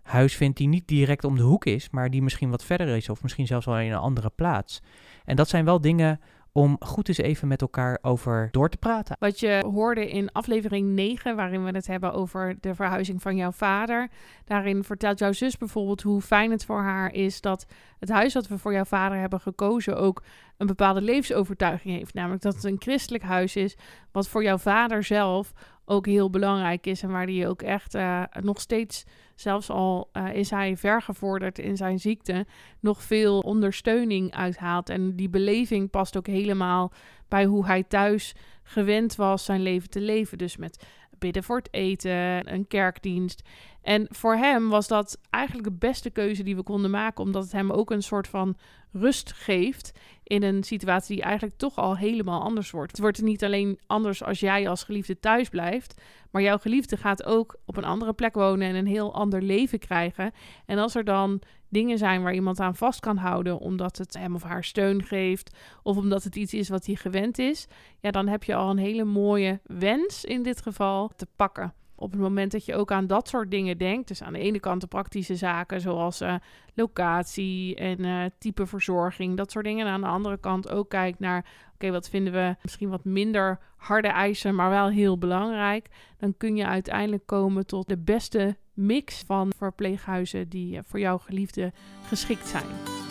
huis 0.02 0.36
vindt 0.36 0.56
die 0.56 0.68
niet 0.68 0.88
direct 0.88 1.24
om 1.24 1.36
de 1.36 1.42
hoek 1.42 1.64
is, 1.64 1.90
maar 1.90 2.10
die 2.10 2.22
misschien 2.22 2.50
wat 2.50 2.64
verder 2.64 2.88
is 2.96 3.08
of 3.08 3.22
misschien 3.22 3.46
zelfs 3.46 3.66
wel 3.66 3.78
in 3.78 3.92
een 3.92 3.98
andere 3.98 4.30
plaats. 4.30 4.82
En 5.24 5.36
dat 5.36 5.48
zijn 5.48 5.64
wel 5.64 5.80
dingen 5.80 6.20
om 6.58 6.76
goed 6.80 7.08
eens 7.08 7.18
even 7.18 7.48
met 7.48 7.60
elkaar 7.60 7.98
over 8.02 8.48
door 8.50 8.68
te 8.68 8.76
praten. 8.76 9.16
Wat 9.18 9.40
je 9.40 9.64
hoorde 9.72 10.10
in 10.10 10.32
aflevering 10.32 10.88
9, 10.88 11.36
waarin 11.36 11.64
we 11.64 11.70
het 11.70 11.86
hebben 11.86 12.12
over 12.12 12.56
de 12.60 12.74
verhuizing 12.74 13.22
van 13.22 13.36
jouw 13.36 13.50
vader. 13.50 14.08
Daarin 14.44 14.84
vertelt 14.84 15.18
jouw 15.18 15.32
zus 15.32 15.56
bijvoorbeeld 15.56 16.02
hoe 16.02 16.20
fijn 16.20 16.50
het 16.50 16.64
voor 16.64 16.80
haar 16.80 17.12
is 17.12 17.40
dat 17.40 17.66
het 17.98 18.08
huis 18.08 18.32
dat 18.32 18.48
we 18.48 18.58
voor 18.58 18.72
jouw 18.72 18.84
vader 18.84 19.18
hebben 19.18 19.40
gekozen 19.40 19.96
ook 19.96 20.22
een 20.56 20.66
bepaalde 20.66 21.02
levensovertuiging 21.02 21.96
heeft. 21.96 22.14
Namelijk 22.14 22.42
dat 22.42 22.54
het 22.54 22.64
een 22.64 22.76
christelijk 22.78 23.24
huis 23.24 23.56
is, 23.56 23.76
wat 24.12 24.28
voor 24.28 24.42
jouw 24.42 24.58
vader 24.58 25.04
zelf 25.04 25.52
ook 25.88 26.06
heel 26.06 26.30
belangrijk 26.30 26.86
is 26.86 27.02
en 27.02 27.10
waar 27.10 27.26
hij 27.26 27.48
ook 27.48 27.62
echt 27.62 27.94
uh, 27.94 28.22
nog 28.40 28.60
steeds, 28.60 29.04
zelfs 29.34 29.70
al 29.70 30.10
uh, 30.12 30.34
is 30.34 30.50
hij 30.50 30.76
vergevorderd 30.76 31.58
in 31.58 31.76
zijn 31.76 31.98
ziekte, 31.98 32.46
nog 32.80 33.02
veel 33.02 33.40
ondersteuning 33.40 34.34
uithaalt. 34.34 34.88
En 34.88 35.16
die 35.16 35.28
beleving 35.28 35.90
past 35.90 36.16
ook 36.16 36.26
helemaal 36.26 36.92
bij 37.28 37.44
hoe 37.44 37.66
hij 37.66 37.82
thuis 37.82 38.34
gewend 38.62 39.16
was 39.16 39.44
zijn 39.44 39.62
leven 39.62 39.90
te 39.90 40.00
leven. 40.00 40.38
Dus 40.38 40.56
met 40.56 40.86
bidden 41.18 41.42
voor 41.42 41.56
het 41.56 41.68
eten, 41.70 42.52
een 42.52 42.66
kerkdienst. 42.66 43.42
En 43.82 44.06
voor 44.10 44.34
hem 44.34 44.68
was 44.68 44.88
dat 44.88 45.18
eigenlijk 45.30 45.64
de 45.64 45.76
beste 45.78 46.10
keuze 46.10 46.42
die 46.42 46.56
we 46.56 46.62
konden 46.62 46.90
maken, 46.90 47.24
omdat 47.24 47.42
het 47.42 47.52
hem 47.52 47.70
ook 47.70 47.90
een 47.90 48.02
soort 48.02 48.28
van 48.28 48.56
rust 48.92 49.32
geeft 49.32 49.92
in 50.22 50.42
een 50.42 50.62
situatie 50.64 51.14
die 51.14 51.24
eigenlijk 51.24 51.56
toch 51.56 51.76
al 51.76 51.96
helemaal 51.96 52.42
anders 52.42 52.70
wordt. 52.70 52.90
Het 52.90 53.00
wordt 53.00 53.22
niet 53.22 53.44
alleen 53.44 53.78
anders 53.86 54.22
als 54.22 54.40
jij 54.40 54.68
als 54.68 54.82
geliefde 54.82 55.20
thuis 55.20 55.48
blijft, 55.48 56.00
maar 56.30 56.42
jouw 56.42 56.58
geliefde 56.58 56.96
gaat 56.96 57.24
ook 57.24 57.56
op 57.64 57.76
een 57.76 57.84
andere 57.84 58.12
plek 58.12 58.34
wonen 58.34 58.68
en 58.68 58.74
een 58.74 58.86
heel 58.86 59.14
ander 59.14 59.42
leven 59.42 59.78
krijgen. 59.78 60.32
En 60.66 60.78
als 60.78 60.94
er 60.94 61.04
dan 61.04 61.40
dingen 61.68 61.98
zijn 61.98 62.22
waar 62.22 62.34
iemand 62.34 62.60
aan 62.60 62.76
vast 62.76 63.00
kan 63.00 63.16
houden, 63.16 63.58
omdat 63.58 63.98
het 63.98 64.14
hem 64.14 64.34
of 64.34 64.42
haar 64.42 64.64
steun 64.64 65.02
geeft, 65.02 65.56
of 65.82 65.96
omdat 65.96 66.24
het 66.24 66.36
iets 66.36 66.54
is 66.54 66.68
wat 66.68 66.86
hij 66.86 66.94
gewend 66.94 67.38
is, 67.38 67.66
ja, 68.00 68.10
dan 68.10 68.28
heb 68.28 68.44
je 68.44 68.54
al 68.54 68.70
een 68.70 68.78
hele 68.78 69.04
mooie 69.04 69.60
wens 69.64 70.24
in 70.24 70.42
dit 70.42 70.62
geval 70.62 71.10
te 71.16 71.26
pakken 71.36 71.72
op 71.98 72.10
het 72.10 72.20
moment 72.20 72.52
dat 72.52 72.64
je 72.64 72.74
ook 72.74 72.92
aan 72.92 73.06
dat 73.06 73.28
soort 73.28 73.50
dingen 73.50 73.78
denkt, 73.78 74.08
dus 74.08 74.22
aan 74.22 74.32
de 74.32 74.38
ene 74.38 74.60
kant 74.60 74.80
de 74.80 74.86
praktische 74.86 75.36
zaken 75.36 75.80
zoals 75.80 76.20
uh, 76.20 76.34
locatie 76.74 77.74
en 77.74 78.04
uh, 78.04 78.24
type 78.38 78.66
verzorging, 78.66 79.36
dat 79.36 79.50
soort 79.50 79.64
dingen. 79.64 79.86
En 79.86 79.92
aan 79.92 80.00
de 80.00 80.06
andere 80.06 80.38
kant 80.38 80.70
ook 80.70 80.88
kijkt 80.88 81.18
naar, 81.18 81.44
oké, 81.74 81.90
wat 81.90 82.08
vinden 82.08 82.32
we 82.32 82.56
misschien 82.62 82.88
wat 82.88 83.04
minder 83.04 83.58
harde 83.76 84.08
eisen, 84.08 84.54
maar 84.54 84.70
wel 84.70 84.88
heel 84.88 85.18
belangrijk. 85.18 85.88
Dan 86.18 86.34
kun 86.36 86.56
je 86.56 86.66
uiteindelijk 86.66 87.26
komen 87.26 87.66
tot 87.66 87.88
de 87.88 87.98
beste 87.98 88.56
mix 88.74 89.22
van 89.26 89.52
verpleeghuizen 89.56 90.48
die 90.48 90.74
uh, 90.74 90.80
voor 90.84 91.00
jouw 91.00 91.18
geliefde 91.18 91.72
geschikt 92.08 92.46
zijn. 92.46 93.07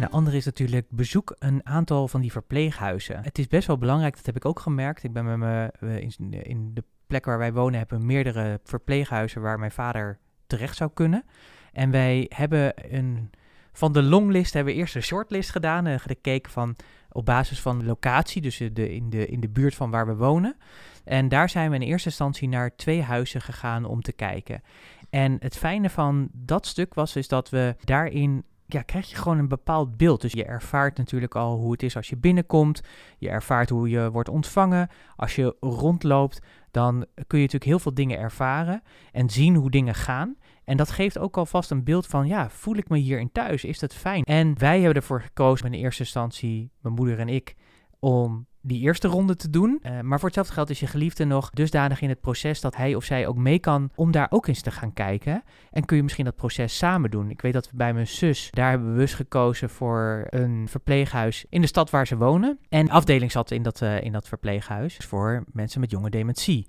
En 0.00 0.06
de 0.06 0.12
andere 0.12 0.36
is 0.36 0.44
natuurlijk 0.44 0.86
bezoek 0.90 1.36
een 1.38 1.66
aantal 1.66 2.08
van 2.08 2.20
die 2.20 2.32
verpleeghuizen. 2.32 3.22
Het 3.22 3.38
is 3.38 3.46
best 3.46 3.66
wel 3.66 3.78
belangrijk, 3.78 4.16
dat 4.16 4.26
heb 4.26 4.36
ik 4.36 4.44
ook 4.44 4.60
gemerkt. 4.60 5.04
Ik 5.04 5.12
ben 5.12 5.24
met 5.24 5.36
me 5.80 6.00
in, 6.42 6.70
de 6.74 6.84
plek 7.06 7.24
waar 7.24 7.38
wij 7.38 7.52
wonen 7.52 7.78
hebben 7.78 8.06
meerdere 8.06 8.60
verpleeghuizen 8.64 9.40
waar 9.40 9.58
mijn 9.58 9.70
vader 9.70 10.18
terecht 10.46 10.76
zou 10.76 10.90
kunnen. 10.94 11.24
En 11.72 11.90
wij 11.90 12.26
hebben 12.34 12.94
een 12.94 13.30
van 13.72 13.92
de 13.92 14.02
longlist 14.02 14.54
hebben 14.54 14.72
we 14.72 14.78
eerst 14.78 14.94
een 14.94 15.02
shortlist 15.02 15.50
gedaan 15.50 15.86
en 15.86 16.00
gekeken 16.00 16.52
van 16.52 16.76
op 17.12 17.24
basis 17.24 17.60
van 17.60 17.84
locatie, 17.84 18.42
dus 18.42 18.56
de, 18.72 18.94
in, 18.94 19.10
de, 19.10 19.26
in 19.26 19.40
de 19.40 19.48
buurt 19.48 19.74
van 19.74 19.90
waar 19.90 20.06
we 20.06 20.14
wonen. 20.14 20.56
En 21.04 21.28
daar 21.28 21.48
zijn 21.48 21.70
we 21.70 21.76
in 21.76 21.82
eerste 21.82 22.08
instantie 22.08 22.48
naar 22.48 22.76
twee 22.76 23.02
huizen 23.02 23.40
gegaan 23.40 23.84
om 23.84 24.02
te 24.02 24.12
kijken. 24.12 24.62
En 25.10 25.36
het 25.40 25.56
fijne 25.56 25.90
van 25.90 26.28
dat 26.32 26.66
stuk 26.66 26.94
was 26.94 27.16
is 27.16 27.28
dat 27.28 27.50
we 27.50 27.76
daarin 27.84 28.44
ja, 28.72 28.82
krijg 28.82 29.10
je 29.10 29.16
gewoon 29.16 29.38
een 29.38 29.48
bepaald 29.48 29.96
beeld. 29.96 30.20
Dus 30.20 30.32
je 30.32 30.44
ervaart 30.44 30.96
natuurlijk 30.96 31.34
al 31.34 31.56
hoe 31.56 31.72
het 31.72 31.82
is 31.82 31.96
als 31.96 32.08
je 32.08 32.16
binnenkomt. 32.16 32.82
Je 33.18 33.28
ervaart 33.28 33.68
hoe 33.68 33.88
je 33.88 34.10
wordt 34.10 34.28
ontvangen. 34.28 34.88
Als 35.16 35.36
je 35.36 35.56
rondloopt, 35.60 36.40
dan 36.70 37.06
kun 37.14 37.38
je 37.38 37.44
natuurlijk 37.44 37.64
heel 37.64 37.78
veel 37.78 37.94
dingen 37.94 38.18
ervaren 38.18 38.82
en 39.12 39.30
zien 39.30 39.54
hoe 39.54 39.70
dingen 39.70 39.94
gaan. 39.94 40.36
En 40.64 40.76
dat 40.76 40.90
geeft 40.90 41.18
ook 41.18 41.36
alvast 41.36 41.70
een 41.70 41.84
beeld 41.84 42.06
van, 42.06 42.26
ja, 42.26 42.50
voel 42.50 42.76
ik 42.76 42.88
me 42.88 42.98
hierin 42.98 43.32
thuis? 43.32 43.64
Is 43.64 43.78
dat 43.78 43.94
fijn? 43.94 44.22
En 44.22 44.58
wij 44.58 44.76
hebben 44.76 44.94
ervoor 44.94 45.20
gekozen 45.20 45.66
in 45.66 45.80
eerste 45.80 46.02
instantie, 46.02 46.72
mijn 46.80 46.94
moeder 46.94 47.18
en 47.18 47.28
ik, 47.28 47.56
om 47.98 48.46
die 48.62 48.80
eerste 48.80 49.08
ronde 49.08 49.36
te 49.36 49.50
doen. 49.50 49.80
Uh, 49.82 50.00
maar 50.00 50.18
voor 50.18 50.28
hetzelfde 50.28 50.52
geld 50.52 50.70
is 50.70 50.80
je 50.80 50.86
geliefde 50.86 51.24
nog 51.24 51.50
dusdanig 51.50 52.00
in 52.00 52.08
het 52.08 52.20
proces 52.20 52.60
dat 52.60 52.76
hij 52.76 52.94
of 52.94 53.04
zij 53.04 53.26
ook 53.26 53.36
mee 53.36 53.58
kan 53.58 53.90
om 53.94 54.10
daar 54.10 54.26
ook 54.30 54.46
eens 54.46 54.60
te 54.60 54.70
gaan 54.70 54.92
kijken. 54.92 55.42
En 55.70 55.84
kun 55.84 55.96
je 55.96 56.02
misschien 56.02 56.24
dat 56.24 56.36
proces 56.36 56.76
samen 56.76 57.10
doen. 57.10 57.30
Ik 57.30 57.40
weet 57.40 57.52
dat 57.52 57.70
we 57.70 57.76
bij 57.76 57.94
mijn 57.94 58.06
zus, 58.06 58.48
daar 58.50 58.70
hebben 58.70 58.88
we 58.88 58.92
bewust 58.92 59.14
gekozen 59.14 59.70
voor 59.70 60.26
een 60.30 60.66
verpleeghuis 60.68 61.44
in 61.48 61.60
de 61.60 61.66
stad 61.66 61.90
waar 61.90 62.06
ze 62.06 62.16
wonen. 62.16 62.58
En 62.68 62.84
de 62.84 62.92
afdeling 62.92 63.32
zat 63.32 63.50
in 63.50 63.62
dat, 63.62 63.80
uh, 63.80 64.02
in 64.02 64.12
dat 64.12 64.28
verpleeghuis 64.28 64.96
voor 64.96 65.44
mensen 65.52 65.80
met 65.80 65.90
jonge 65.90 66.10
dementie. 66.10 66.66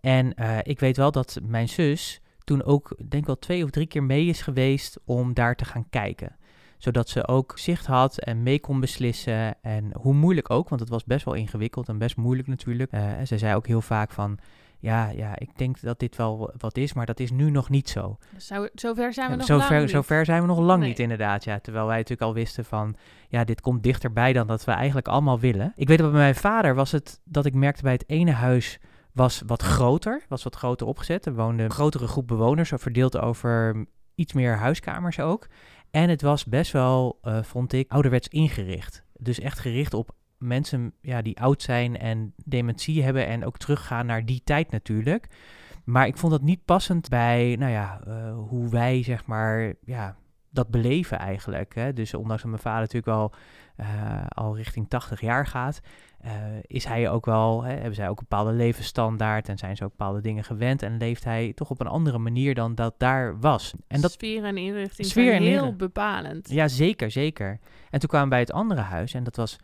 En 0.00 0.32
uh, 0.40 0.58
ik 0.62 0.80
weet 0.80 0.96
wel 0.96 1.10
dat 1.10 1.40
mijn 1.42 1.68
zus 1.68 2.20
toen 2.44 2.64
ook, 2.64 2.96
denk 3.08 3.26
wel 3.26 3.38
twee 3.38 3.64
of 3.64 3.70
drie 3.70 3.86
keer 3.86 4.02
mee 4.02 4.26
is 4.26 4.42
geweest 4.42 5.00
om 5.04 5.34
daar 5.34 5.56
te 5.56 5.64
gaan 5.64 5.88
kijken 5.90 6.38
zodat 6.80 7.08
ze 7.08 7.28
ook 7.28 7.52
zicht 7.58 7.86
had 7.86 8.18
en 8.18 8.42
mee 8.42 8.60
kon 8.60 8.80
beslissen. 8.80 9.62
En 9.62 9.90
hoe 9.96 10.14
moeilijk 10.14 10.50
ook, 10.50 10.68
want 10.68 10.80
het 10.80 10.90
was 10.90 11.04
best 11.04 11.24
wel 11.24 11.34
ingewikkeld 11.34 11.88
en 11.88 11.98
best 11.98 12.16
moeilijk 12.16 12.48
natuurlijk. 12.48 12.92
Uh, 12.92 13.02
ze 13.24 13.38
zei 13.38 13.54
ook 13.54 13.66
heel 13.66 13.80
vaak 13.80 14.10
van, 14.10 14.38
ja, 14.78 15.08
ja, 15.08 15.38
ik 15.38 15.58
denk 15.58 15.80
dat 15.80 15.98
dit 15.98 16.16
wel 16.16 16.52
wat 16.58 16.76
is, 16.76 16.92
maar 16.92 17.06
dat 17.06 17.20
is 17.20 17.30
nu 17.30 17.50
nog 17.50 17.68
niet 17.70 17.88
zo. 17.88 18.18
Zo, 18.36 18.66
zover 18.74 19.12
zijn 19.12 19.30
we 19.30 19.36
nog 19.36 19.48
lang 19.48 19.80
niet. 19.80 19.90
Zover 19.90 20.24
zijn 20.24 20.40
we 20.40 20.46
nog 20.46 20.58
lang 20.58 20.82
niet, 20.82 20.98
inderdaad. 20.98 21.44
Ja, 21.44 21.58
terwijl 21.58 21.86
wij 21.86 21.96
natuurlijk 21.96 22.22
al 22.22 22.34
wisten 22.34 22.64
van, 22.64 22.94
ja, 23.28 23.44
dit 23.44 23.60
komt 23.60 23.82
dichterbij 23.82 24.32
dan 24.32 24.46
dat 24.46 24.64
we 24.64 24.72
eigenlijk 24.72 25.08
allemaal 25.08 25.40
willen. 25.40 25.72
Ik 25.76 25.88
weet 25.88 25.98
dat 25.98 26.10
bij 26.10 26.20
mijn 26.20 26.34
vader 26.34 26.74
was 26.74 26.92
het 26.92 27.20
dat 27.24 27.46
ik 27.46 27.54
merkte 27.54 27.82
bij 27.82 27.92
het 27.92 28.08
ene 28.08 28.32
huis 28.32 28.78
was 29.12 29.42
wat 29.46 29.62
groter, 29.62 30.24
was 30.28 30.42
wat 30.42 30.56
groter 30.56 30.86
opgezet. 30.86 31.26
Er 31.26 31.34
woonde 31.34 31.62
een 31.62 31.70
grotere 31.70 32.06
groep 32.06 32.26
bewoners, 32.26 32.72
verdeeld 32.74 33.18
over 33.18 33.86
iets 34.14 34.32
meer 34.32 34.56
huiskamers 34.56 35.20
ook. 35.20 35.46
En 35.90 36.08
het 36.08 36.22
was 36.22 36.44
best 36.44 36.72
wel, 36.72 37.18
uh, 37.22 37.42
vond 37.42 37.72
ik, 37.72 37.90
ouderwets 37.90 38.28
ingericht. 38.28 39.04
Dus 39.18 39.40
echt 39.40 39.58
gericht 39.58 39.94
op 39.94 40.14
mensen 40.38 40.92
ja, 41.00 41.22
die 41.22 41.40
oud 41.40 41.62
zijn 41.62 41.98
en 41.98 42.34
dementie 42.44 43.02
hebben 43.02 43.26
en 43.26 43.44
ook 43.44 43.56
teruggaan 43.56 44.06
naar 44.06 44.24
die 44.24 44.40
tijd 44.44 44.70
natuurlijk. 44.70 45.26
Maar 45.84 46.06
ik 46.06 46.16
vond 46.16 46.32
dat 46.32 46.42
niet 46.42 46.64
passend 46.64 47.08
bij, 47.08 47.56
nou 47.58 47.72
ja, 47.72 48.00
uh, 48.08 48.34
hoe 48.48 48.68
wij 48.68 49.02
zeg 49.02 49.26
maar, 49.26 49.74
ja, 49.84 50.16
dat 50.50 50.68
beleven 50.68 51.18
eigenlijk. 51.18 51.74
Hè? 51.74 51.92
Dus 51.92 52.14
ondanks 52.14 52.42
dat 52.42 52.50
mijn 52.50 52.62
vader 52.62 52.80
natuurlijk 52.80 53.16
al, 53.16 53.32
uh, 53.80 54.26
al 54.28 54.56
richting 54.56 54.88
80 54.88 55.20
jaar 55.20 55.46
gaat, 55.46 55.80
uh, 56.24 56.30
is 56.62 56.84
hij 56.84 57.10
ook 57.10 57.24
wel, 57.24 57.62
hè, 57.62 57.72
hebben 57.72 57.94
zij 57.94 58.08
ook 58.08 58.18
een 58.18 58.26
bepaalde 58.28 58.52
levensstandaard 58.52 59.48
en 59.48 59.58
zijn 59.58 59.76
ze 59.76 59.84
ook 59.84 59.90
bepaalde 59.90 60.20
dingen 60.20 60.44
gewend 60.44 60.82
en 60.82 60.96
leeft 60.96 61.24
hij 61.24 61.52
toch 61.54 61.70
op 61.70 61.80
een 61.80 61.86
andere 61.86 62.18
manier 62.18 62.54
dan 62.54 62.74
dat 62.74 62.94
daar 62.98 63.40
was. 63.40 63.74
En 63.86 64.00
dat, 64.00 64.12
sfeer 64.12 64.44
en 64.44 64.56
inrichting 64.56 65.08
sfeer 65.08 65.30
zijn 65.30 65.42
heel 65.42 65.76
bepalend. 65.76 66.50
Ja, 66.50 66.68
zeker, 66.68 67.10
zeker. 67.10 67.58
En 67.90 68.00
toen 68.00 68.08
kwamen 68.08 68.28
we 68.28 68.34
bij 68.34 68.40
het 68.40 68.52
andere 68.52 68.80
huis 68.80 69.14
en 69.14 69.24
dat 69.24 69.36
was 69.36 69.56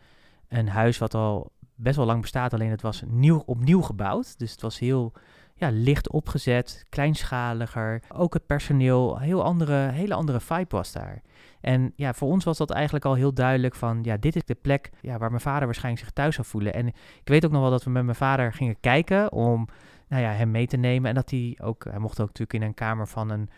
een 0.47 0.67
huis 0.67 0.97
wat 0.97 1.13
al 1.13 1.51
best 1.75 1.95
wel 1.95 2.05
lang 2.05 2.21
bestaat, 2.21 2.53
alleen 2.53 2.69
het 2.69 2.81
was 2.81 3.03
nieuw, 3.07 3.43
opnieuw 3.45 3.81
gebouwd. 3.81 4.39
Dus 4.39 4.51
het 4.51 4.61
was 4.61 4.79
heel 4.79 5.13
ja, 5.57 5.69
licht 5.71 6.09
opgezet, 6.09 6.85
kleinschaliger. 6.89 8.01
Ook 8.13 8.33
het 8.33 8.45
personeel, 8.45 9.19
heel 9.19 9.43
andere, 9.43 9.91
hele 9.91 10.13
andere 10.13 10.39
vibe 10.39 10.75
was 10.75 10.91
daar. 10.91 11.21
En 11.61 11.93
ja, 11.95 12.13
voor 12.13 12.27
ons 12.27 12.43
was 12.43 12.57
dat 12.57 12.69
eigenlijk 12.69 13.05
al 13.05 13.13
heel 13.13 13.33
duidelijk 13.33 13.75
van, 13.75 13.99
ja, 14.03 14.17
dit 14.17 14.35
is 14.35 14.45
de 14.45 14.55
plek 14.55 14.89
ja, 15.01 15.17
waar 15.17 15.29
mijn 15.29 15.41
vader 15.41 15.65
waarschijnlijk 15.65 16.03
zich 16.03 16.13
thuis 16.13 16.35
zou 16.35 16.47
voelen. 16.47 16.73
En 16.73 16.87
ik 16.87 17.21
weet 17.23 17.45
ook 17.45 17.51
nog 17.51 17.61
wel 17.61 17.69
dat 17.69 17.83
we 17.83 17.89
met 17.89 18.03
mijn 18.03 18.15
vader 18.15 18.53
gingen 18.53 18.79
kijken 18.79 19.31
om 19.31 19.67
nou 20.07 20.21
ja, 20.21 20.31
hem 20.31 20.51
mee 20.51 20.67
te 20.67 20.77
nemen. 20.77 21.09
En 21.09 21.15
dat 21.15 21.29
hij 21.29 21.57
ook, 21.61 21.83
hij 21.83 21.99
mocht 21.99 22.19
ook 22.19 22.27
natuurlijk 22.27 22.53
in 22.53 22.61
een 22.61 22.73
kamer 22.73 23.07
van 23.07 23.29
een 23.29 23.49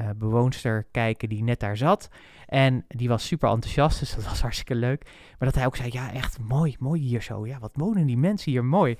uh, 0.00 0.08
bewoonster 0.16 0.86
kijken 0.90 1.28
die 1.28 1.42
net 1.42 1.60
daar 1.60 1.76
zat. 1.76 2.08
En 2.46 2.84
die 2.88 3.08
was 3.08 3.26
super 3.26 3.50
enthousiast, 3.50 3.98
dus 3.98 4.14
dat 4.14 4.24
was 4.24 4.40
hartstikke 4.40 4.74
leuk. 4.74 5.04
Maar 5.38 5.48
dat 5.48 5.54
hij 5.54 5.66
ook 5.66 5.76
zei, 5.76 5.88
ja, 5.92 6.12
echt 6.12 6.38
mooi, 6.38 6.76
mooi 6.78 7.00
hier 7.00 7.22
zo. 7.22 7.46
Ja, 7.46 7.58
wat 7.58 7.72
wonen 7.74 8.06
die 8.06 8.18
mensen 8.18 8.52
hier 8.52 8.64
mooi. 8.64 8.96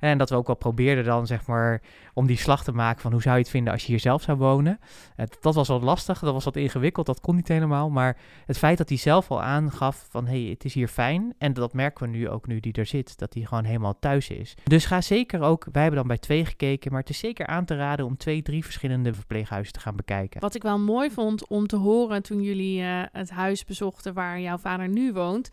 En 0.00 0.18
dat 0.18 0.30
we 0.30 0.36
ook 0.36 0.46
wel 0.46 0.56
probeerden 0.56 1.04
dan, 1.04 1.26
zeg 1.26 1.46
maar, 1.46 1.82
om 2.14 2.26
die 2.26 2.36
slag 2.36 2.64
te 2.64 2.72
maken 2.72 3.00
van 3.00 3.12
hoe 3.12 3.22
zou 3.22 3.34
je 3.34 3.40
het 3.40 3.50
vinden 3.50 3.72
als 3.72 3.82
je 3.82 3.88
hier 3.88 4.00
zelf 4.00 4.22
zou 4.22 4.38
wonen. 4.38 4.80
Dat 5.40 5.54
was 5.54 5.68
wat 5.68 5.82
lastig, 5.82 6.18
dat 6.18 6.32
was 6.32 6.44
wat 6.44 6.56
ingewikkeld, 6.56 7.06
dat 7.06 7.20
kon 7.20 7.36
niet 7.36 7.48
helemaal. 7.48 7.90
Maar 7.90 8.16
het 8.46 8.58
feit 8.58 8.78
dat 8.78 8.88
hij 8.88 8.98
zelf 8.98 9.30
al 9.30 9.42
aangaf 9.42 10.06
van, 10.10 10.26
hé, 10.26 10.42
hey, 10.42 10.50
het 10.50 10.64
is 10.64 10.74
hier 10.74 10.88
fijn. 10.88 11.34
En 11.38 11.52
dat 11.52 11.72
merken 11.72 12.04
we 12.04 12.16
nu 12.16 12.28
ook 12.28 12.46
nu 12.46 12.60
die 12.60 12.72
er 12.72 12.86
zit, 12.86 13.18
dat 13.18 13.34
hij 13.34 13.42
gewoon 13.42 13.64
helemaal 13.64 13.98
thuis 13.98 14.28
is. 14.30 14.54
Dus 14.64 14.84
ga 14.84 15.00
zeker 15.00 15.40
ook, 15.40 15.66
wij 15.72 15.82
hebben 15.82 16.00
dan 16.00 16.08
bij 16.08 16.18
twee 16.18 16.44
gekeken, 16.44 16.90
maar 16.90 17.00
het 17.00 17.10
is 17.10 17.18
zeker 17.18 17.46
aan 17.46 17.64
te 17.64 17.76
raden 17.76 18.06
om 18.06 18.16
twee, 18.16 18.42
drie 18.42 18.64
verschillende 18.64 19.14
verpleeghuizen 19.14 19.72
te 19.72 19.80
gaan 19.80 19.96
bekijken. 19.96 20.40
Wat 20.40 20.54
ik 20.54 20.62
wel 20.62 20.78
mooi 20.78 21.10
vond 21.10 21.48
om 21.48 21.66
te 21.66 21.76
horen 21.76 22.22
toen 22.22 22.42
jullie 22.42 22.80
uh, 22.80 23.02
het 23.12 23.30
huis 23.30 23.64
bezochten 23.64 24.14
waar 24.14 24.40
jouw 24.40 24.58
vader 24.58 24.88
nu 24.88 25.12
woont, 25.12 25.50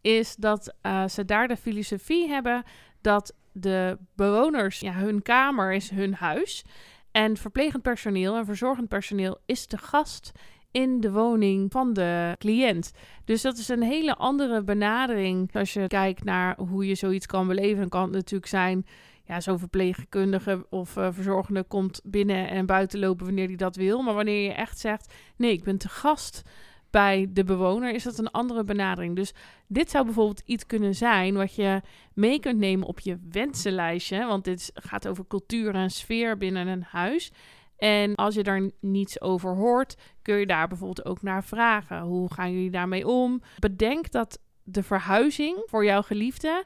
is 0.00 0.36
dat 0.36 0.74
uh, 0.82 1.08
ze 1.08 1.24
daar 1.24 1.48
de 1.48 1.56
filosofie 1.56 2.28
hebben 2.28 2.62
dat 3.00 3.34
de 3.60 3.98
bewoners, 4.14 4.80
ja, 4.80 4.92
hun 4.92 5.22
kamer 5.22 5.72
is 5.72 5.90
hun 5.90 6.14
huis. 6.14 6.64
En 7.10 7.36
verplegend 7.36 7.82
personeel 7.82 8.36
en 8.36 8.44
verzorgend 8.44 8.88
personeel 8.88 9.38
is 9.46 9.66
de 9.66 9.78
gast 9.78 10.32
in 10.70 11.00
de 11.00 11.12
woning 11.12 11.72
van 11.72 11.92
de 11.92 12.34
cliënt. 12.38 12.92
Dus 13.24 13.42
dat 13.42 13.58
is 13.58 13.68
een 13.68 13.82
hele 13.82 14.14
andere 14.14 14.62
benadering. 14.62 15.54
Als 15.54 15.72
je 15.72 15.86
kijkt 15.86 16.24
naar 16.24 16.56
hoe 16.58 16.86
je 16.86 16.94
zoiets 16.94 17.26
kan 17.26 17.46
beleven, 17.46 17.88
kan 17.88 18.02
het 18.02 18.12
natuurlijk 18.12 18.50
zijn. 18.50 18.86
Ja, 19.24 19.40
zo'n 19.40 19.58
verpleegkundige 19.58 20.66
of 20.70 20.96
uh, 20.96 21.08
verzorgende 21.10 21.62
komt 21.62 22.00
binnen 22.04 22.48
en 22.48 22.66
buiten 22.66 22.98
lopen 22.98 23.26
wanneer 23.26 23.46
hij 23.46 23.56
dat 23.56 23.76
wil. 23.76 24.02
Maar 24.02 24.14
wanneer 24.14 24.44
je 24.44 24.52
echt 24.52 24.78
zegt: 24.78 25.14
nee, 25.36 25.52
ik 25.52 25.64
ben 25.64 25.78
te 25.78 25.88
gast 25.88 26.42
bij 26.90 27.26
de 27.30 27.44
bewoner 27.44 27.94
is 27.94 28.02
dat 28.02 28.18
een 28.18 28.30
andere 28.30 28.64
benadering. 28.64 29.16
Dus 29.16 29.32
dit 29.66 29.90
zou 29.90 30.04
bijvoorbeeld 30.04 30.42
iets 30.44 30.66
kunnen 30.66 30.94
zijn 30.94 31.34
wat 31.34 31.54
je 31.54 31.80
mee 32.14 32.40
kunt 32.40 32.58
nemen 32.58 32.86
op 32.86 33.00
je 33.00 33.18
wensenlijstje. 33.30 34.26
Want 34.26 34.44
dit 34.44 34.70
gaat 34.74 35.08
over 35.08 35.26
cultuur 35.26 35.74
en 35.74 35.90
sfeer 35.90 36.36
binnen 36.36 36.66
een 36.66 36.82
huis. 36.82 37.32
En 37.76 38.14
als 38.14 38.34
je 38.34 38.42
daar 38.42 38.70
niets 38.80 39.20
over 39.20 39.54
hoort, 39.54 39.96
kun 40.22 40.36
je 40.36 40.46
daar 40.46 40.68
bijvoorbeeld 40.68 41.06
ook 41.06 41.22
naar 41.22 41.44
vragen. 41.44 42.00
Hoe 42.00 42.32
gaan 42.32 42.52
jullie 42.52 42.70
daarmee 42.70 43.06
om? 43.06 43.42
Bedenk 43.58 44.10
dat 44.10 44.38
de 44.62 44.82
verhuizing 44.82 45.62
voor 45.66 45.84
jouw 45.84 46.02
geliefde 46.02 46.64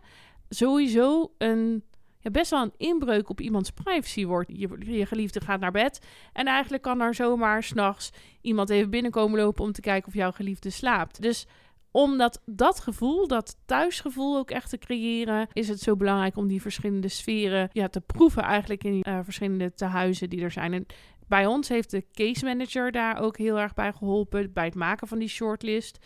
sowieso 0.48 1.32
een 1.38 1.84
ja, 2.22 2.30
best 2.30 2.50
wel 2.50 2.62
een 2.62 2.74
inbreuk 2.76 3.28
op 3.28 3.40
iemands 3.40 3.70
privacy 3.70 4.26
wordt. 4.26 4.50
Je, 4.52 5.06
geliefde 5.06 5.40
gaat 5.40 5.60
naar 5.60 5.72
bed 5.72 6.06
en 6.32 6.46
eigenlijk 6.46 6.82
kan 6.82 7.00
er 7.00 7.14
zomaar 7.14 7.62
s'nachts 7.62 8.10
iemand 8.40 8.70
even 8.70 8.90
binnenkomen 8.90 9.40
lopen 9.40 9.64
om 9.64 9.72
te 9.72 9.80
kijken 9.80 10.08
of 10.08 10.14
jouw 10.14 10.32
geliefde 10.32 10.70
slaapt. 10.70 11.22
Dus 11.22 11.46
om 11.90 12.18
dat, 12.44 12.80
gevoel, 12.80 13.28
dat 13.28 13.56
thuisgevoel 13.66 14.38
ook 14.38 14.50
echt 14.50 14.70
te 14.70 14.78
creëren, 14.78 15.48
is 15.52 15.68
het 15.68 15.80
zo 15.80 15.96
belangrijk 15.96 16.36
om 16.36 16.48
die 16.48 16.60
verschillende 16.60 17.08
sferen 17.08 17.68
ja, 17.72 17.88
te 17.88 18.00
proeven 18.00 18.42
eigenlijk 18.42 18.84
in 18.84 19.04
uh, 19.08 19.18
verschillende 19.22 19.74
tehuizen 19.74 20.30
die 20.30 20.42
er 20.42 20.50
zijn. 20.50 20.72
En 20.72 20.86
bij 21.26 21.46
ons 21.46 21.68
heeft 21.68 21.90
de 21.90 22.04
case 22.12 22.44
manager 22.44 22.92
daar 22.92 23.20
ook 23.20 23.38
heel 23.38 23.58
erg 23.58 23.74
bij 23.74 23.92
geholpen 23.92 24.52
bij 24.52 24.64
het 24.64 24.74
maken 24.74 25.08
van 25.08 25.18
die 25.18 25.28
shortlist. 25.28 25.98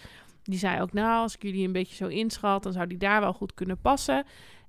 Die 0.42 0.58
zei 0.58 0.80
ook, 0.80 0.92
nou, 0.92 1.23
als 1.23 1.35
ik 1.35 1.42
jullie 1.42 1.66
een 1.66 1.73
beetje 1.73 1.94
zo 1.94 2.06
inschat, 2.06 2.62
dan 2.62 2.73
zou 2.73 2.87
die 2.87 2.99
daar 2.99 3.20
wel 3.20 3.32
goed 3.32 3.54
kunnen 3.54 3.80
passen. 3.80 4.25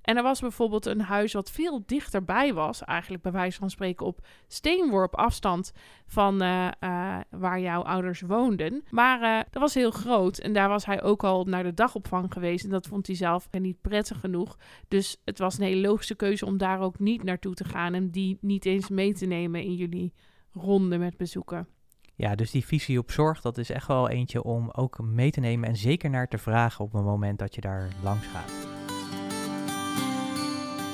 En 0.07 0.17
er 0.17 0.23
was 0.23 0.39
bijvoorbeeld 0.39 0.85
een 0.85 1.01
huis 1.01 1.33
wat 1.33 1.51
veel 1.51 1.83
dichterbij 1.85 2.53
was, 2.53 2.83
eigenlijk 2.83 3.23
bij 3.23 3.31
wijze 3.31 3.59
van 3.59 3.69
spreken 3.69 4.05
op 4.05 4.27
steenworp 4.47 5.15
afstand 5.15 5.73
van 6.05 6.43
uh, 6.43 6.67
uh, 6.79 7.17
waar 7.29 7.59
jouw 7.59 7.81
ouders 7.81 8.21
woonden. 8.21 8.83
Maar 8.89 9.21
uh, 9.21 9.43
dat 9.51 9.61
was 9.61 9.73
heel 9.73 9.91
groot 9.91 10.37
en 10.37 10.53
daar 10.53 10.69
was 10.69 10.85
hij 10.85 11.03
ook 11.03 11.23
al 11.23 11.43
naar 11.43 11.63
de 11.63 11.73
dagopvang 11.73 12.33
geweest 12.33 12.63
en 12.63 12.69
dat 12.69 12.87
vond 12.87 13.07
hij 13.07 13.15
zelf 13.15 13.47
niet 13.51 13.81
prettig 13.81 14.19
genoeg. 14.19 14.57
Dus 14.87 15.21
het 15.25 15.39
was 15.39 15.57
een 15.57 15.63
hele 15.63 15.87
logische 15.87 16.15
keuze 16.15 16.45
om 16.45 16.57
daar 16.57 16.79
ook 16.79 16.99
niet 16.99 17.23
naartoe 17.23 17.53
te 17.53 17.63
gaan 17.63 17.93
en 17.93 18.09
die 18.09 18.37
niet 18.41 18.65
eens 18.65 18.89
mee 18.89 19.13
te 19.13 19.25
nemen 19.25 19.63
in 19.63 19.75
jullie 19.75 20.13
ronde 20.53 20.97
met 20.97 21.17
bezoeken. 21.17 21.67
Ja, 22.15 22.35
dus 22.35 22.51
die 22.51 22.65
visie 22.65 22.99
op 22.99 23.11
zorg, 23.11 23.41
dat 23.41 23.57
is 23.57 23.69
echt 23.69 23.87
wel 23.87 24.09
eentje 24.09 24.43
om 24.43 24.69
ook 24.71 24.99
mee 25.01 25.31
te 25.31 25.39
nemen 25.39 25.69
en 25.69 25.75
zeker 25.75 26.09
naar 26.09 26.27
te 26.27 26.37
vragen 26.37 26.85
op 26.85 26.93
het 26.93 27.03
moment 27.03 27.39
dat 27.39 27.55
je 27.55 27.61
daar 27.61 27.89
langs 28.03 28.27
gaat. 28.27 28.76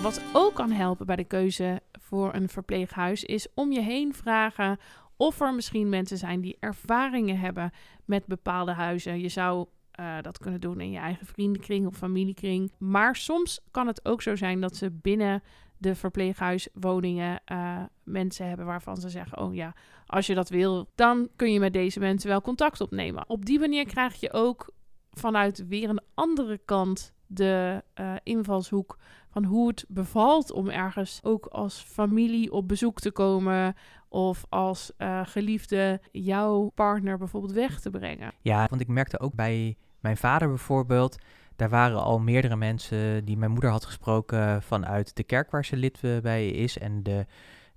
Wat 0.03 0.21
ook 0.33 0.53
kan 0.53 0.71
helpen 0.71 1.05
bij 1.05 1.15
de 1.15 1.23
keuze 1.23 1.81
voor 1.91 2.33
een 2.33 2.49
verpleeghuis 2.49 3.23
is 3.23 3.47
om 3.53 3.71
je 3.71 3.81
heen 3.81 4.13
vragen 4.13 4.79
of 5.17 5.41
er 5.41 5.53
misschien 5.53 5.89
mensen 5.89 6.17
zijn 6.17 6.41
die 6.41 6.57
ervaringen 6.59 7.39
hebben 7.39 7.71
met 8.05 8.25
bepaalde 8.25 8.71
huizen. 8.71 9.19
Je 9.19 9.29
zou 9.29 9.67
uh, 9.99 10.15
dat 10.21 10.37
kunnen 10.37 10.61
doen 10.61 10.81
in 10.81 10.91
je 10.91 10.97
eigen 10.97 11.25
vriendenkring 11.25 11.87
of 11.87 11.95
familiekring. 11.95 12.71
Maar 12.77 13.15
soms 13.15 13.59
kan 13.71 13.87
het 13.87 14.05
ook 14.05 14.21
zo 14.21 14.35
zijn 14.35 14.61
dat 14.61 14.75
ze 14.75 14.91
binnen 14.91 15.43
de 15.77 15.95
verpleeghuiswoningen 15.95 17.41
uh, 17.51 17.79
mensen 18.03 18.47
hebben 18.47 18.65
waarvan 18.65 18.97
ze 18.97 19.09
zeggen: 19.09 19.37
Oh 19.37 19.55
ja, 19.55 19.75
als 20.05 20.27
je 20.27 20.35
dat 20.35 20.49
wil, 20.49 20.89
dan 20.95 21.29
kun 21.35 21.53
je 21.53 21.59
met 21.59 21.73
deze 21.73 21.99
mensen 21.99 22.29
wel 22.29 22.41
contact 22.41 22.81
opnemen. 22.81 23.29
Op 23.29 23.45
die 23.45 23.59
manier 23.59 23.85
krijg 23.85 24.19
je 24.19 24.33
ook 24.33 24.73
vanuit 25.11 25.67
weer 25.67 25.89
een 25.89 26.03
andere 26.13 26.57
kant 26.65 27.13
de 27.27 27.83
uh, 27.99 28.13
invalshoek 28.23 28.97
van 29.33 29.43
hoe 29.43 29.67
het 29.67 29.85
bevalt 29.87 30.51
om 30.51 30.69
ergens 30.69 31.19
ook 31.23 31.45
als 31.45 31.85
familie 31.87 32.51
op 32.51 32.67
bezoek 32.67 32.99
te 32.99 33.11
komen 33.11 33.75
of 34.09 34.45
als 34.49 34.91
uh, 34.97 35.21
geliefde 35.23 36.01
jouw 36.11 36.71
partner 36.75 37.17
bijvoorbeeld 37.17 37.53
weg 37.53 37.79
te 37.79 37.89
brengen. 37.89 38.31
Ja, 38.41 38.67
want 38.69 38.81
ik 38.81 38.87
merkte 38.87 39.19
ook 39.19 39.33
bij 39.33 39.77
mijn 39.99 40.17
vader 40.17 40.47
bijvoorbeeld, 40.47 41.17
daar 41.55 41.69
waren 41.69 42.03
al 42.03 42.19
meerdere 42.19 42.55
mensen 42.55 43.25
die 43.25 43.37
mijn 43.37 43.51
moeder 43.51 43.69
had 43.69 43.85
gesproken 43.85 44.61
vanuit 44.61 45.15
de 45.15 45.23
kerk 45.23 45.51
waar 45.51 45.65
ze 45.65 45.75
lid 45.75 45.99
eh, 46.01 46.17
bij 46.17 46.47
is 46.47 46.77
en 46.77 47.03
de 47.03 47.25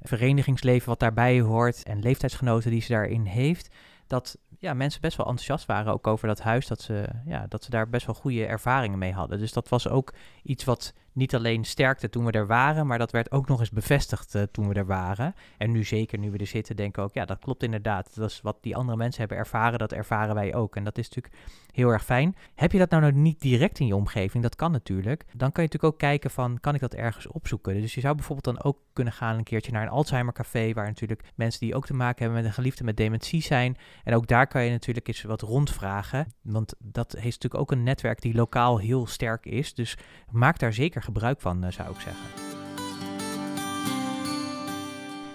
verenigingsleven 0.01 0.89
wat 0.89 1.01
daarbij 1.01 1.41
hoort 1.41 1.83
en 1.83 2.01
leeftijdsgenoten 2.01 2.71
die 2.71 2.81
ze 2.81 2.93
daarin 2.93 3.25
heeft 3.25 3.75
dat 4.07 4.39
ja, 4.59 4.75
mensen 4.75 5.01
best 5.01 5.17
wel 5.17 5.27
enthousiast 5.27 5.67
waren 5.67 5.93
ook 5.93 6.07
over 6.07 6.29
dat 6.29 6.41
huis. 6.41 6.67
Dat 6.67 6.81
ze, 6.81 7.09
ja, 7.25 7.47
dat 7.49 7.65
ze 7.65 7.71
daar 7.71 7.89
best 7.89 8.07
wel 8.07 8.15
goede 8.15 8.47
ervaringen 8.47 8.99
mee 8.99 9.13
hadden. 9.13 9.39
Dus 9.39 9.53
dat 9.53 9.69
was 9.69 9.89
ook 9.89 10.15
iets 10.43 10.65
wat 10.65 10.93
niet 11.17 11.35
alleen 11.35 11.65
sterkte 11.65 12.09
toen 12.09 12.25
we 12.25 12.33
er 12.33 12.47
waren, 12.47 12.87
maar 12.87 12.99
dat 12.99 13.11
werd 13.11 13.31
ook 13.31 13.49
nog 13.49 13.61
eens 13.61 13.71
bevestigd 13.71 14.35
uh, 14.35 14.43
toen 14.43 14.69
we 14.69 14.75
er 14.75 14.87
waren. 14.87 15.35
En 15.59 15.71
nu 15.71 15.85
zeker, 15.85 16.19
nu 16.19 16.31
we 16.31 16.39
er 16.39 16.47
zitten, 16.47 16.77
denken 16.77 17.03
we 17.03 17.09
ook, 17.09 17.15
ja, 17.15 17.25
dat 17.25 17.39
klopt 17.39 17.63
inderdaad. 17.63 18.15
Dat 18.15 18.31
is 18.31 18.41
wat 18.41 18.59
die 18.61 18.77
andere 18.77 18.97
mensen 18.97 19.21
hebben 19.21 19.39
ervaren, 19.39 19.79
dat 19.79 19.93
ervaren 19.93 20.35
wij 20.35 20.55
ook. 20.55 20.77
En 20.77 20.85
dat 20.85 20.99
is 20.99 21.09
natuurlijk 21.09 21.35
heel 21.73 21.91
erg 21.91 22.05
fijn. 22.05 22.37
Heb 22.55 22.73
je 22.73 22.79
dat 22.79 22.91
nou, 22.91 23.03
nou 23.03 23.15
niet 23.15 23.41
direct 23.41 23.79
in 23.79 23.87
je 23.87 23.97
omgeving? 23.97 24.43
Dat 24.43 24.57
kan 24.57 24.73
natuurlijk. 24.73 25.25
Dan 25.27 25.53
kan 25.53 25.65
je 25.65 25.71
natuurlijk 25.71 25.93
ook 25.93 25.99
kijken 25.99 26.31
van, 26.31 26.61
kan 26.61 26.75
ik 26.75 26.81
dat 26.81 26.95
ergens 26.95 27.27
opzoeken? 27.27 27.81
Dus 27.81 27.95
je 27.95 28.01
zou 28.01 28.15
bijvoorbeeld 28.15 28.57
dan 28.57 28.65
ook 28.65 28.79
kunnen 28.93 29.13
gaan 29.13 29.37
een 29.37 29.45
keertje 29.45 29.73
naar 29.73 29.83
een 29.83 29.89
Alzheimer 29.89 30.33
café, 30.33 30.73
waar 30.73 30.87
natuurlijk 30.87 31.33
mensen 31.35 31.61
die 31.61 31.75
ook 31.75 31.87
te 31.87 31.95
maken 31.95 32.23
hebben 32.23 32.43
met 32.43 32.45
een 32.51 32.57
geliefde 32.57 32.85
met 32.85 32.97
dementie 32.97 33.43
zijn. 33.43 33.77
En 34.05 34.15
ook 34.15 34.27
daar 34.27 34.47
kan 34.47 34.65
je 34.65 34.71
natuurlijk 34.71 35.09
eens 35.09 35.23
wat 35.23 35.41
rondvragen. 35.41 36.27
Want 36.43 36.75
dat 36.79 37.13
heeft 37.13 37.25
natuurlijk 37.25 37.61
ook 37.61 37.71
een 37.71 37.83
netwerk 37.83 38.21
die 38.21 38.35
lokaal 38.35 38.79
heel 38.79 39.07
sterk 39.07 39.47
is. 39.47 39.75
Dus 39.75 39.99
maak 40.31 40.59
daar 40.59 40.73
zeker 40.73 41.03
gebruik 41.07 41.41
van, 41.41 41.65
eh, 41.65 41.73
zou 41.73 41.91
ik 41.91 42.01
zeggen. 42.01 42.27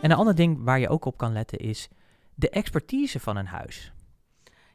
En 0.02 0.12
een 0.12 0.18
ander 0.18 0.36
ding 0.36 0.64
waar 0.64 0.80
je 0.80 0.90
ook 0.90 1.06
op 1.06 1.18
kan 1.18 1.34
letten 1.34 1.60
is 1.60 1.88
de 2.36 2.50
expertise 2.50 3.20
van 3.20 3.38
een 3.38 3.46
huis. 3.46 3.92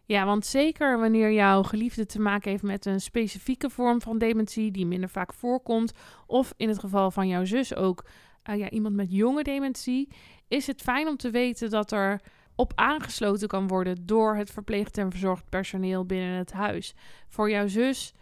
Ja, 0.05 0.25
want 0.25 0.47
zeker 0.47 0.99
wanneer 0.99 1.33
jouw 1.33 1.63
geliefde 1.63 2.07
te 2.07 2.21
maken 2.21 2.51
heeft 2.51 2.63
met 2.63 2.87
een 2.87 3.01
specifieke 3.01 3.71
vorm 3.71 4.01
van 4.01 4.19
dementie 4.19 4.71
die 4.71 4.87
minder 4.87 5.09
vaak 5.09 5.33
voorkomt, 5.33 5.93
of 6.27 6.55
in 6.57 6.69
het 6.69 6.79
geval 6.79 7.11
van 7.11 7.29
jouw 7.29 7.45
zus 7.45 7.75
ook 7.75 8.05
uh, 8.51 8.57
ja, 8.57 8.71
iemand 8.71 8.95
met 8.95 9.13
jonge 9.13 9.43
dementie, 9.43 10.09
is 10.49 10.67
het 10.67 10.83
fijn 10.83 11.09
om 11.09 11.17
te 11.17 11.31
weten 11.31 11.71
dat 11.71 11.93
er 11.93 12.21
op 12.55 12.73
aangesloten 12.75 13.49
kan 13.49 13.69
worden 13.69 14.07
door 14.07 14.37
het 14.37 14.51
verpleegd 14.51 14.99
en 14.99 15.11
verzorgd 15.11 15.49
personeel 15.49 16.05
binnen 16.05 16.37
het 16.37 16.53
huis. 16.53 16.95
Voor 17.29 17.51
jouw 17.51 17.67
zus 17.67 18.15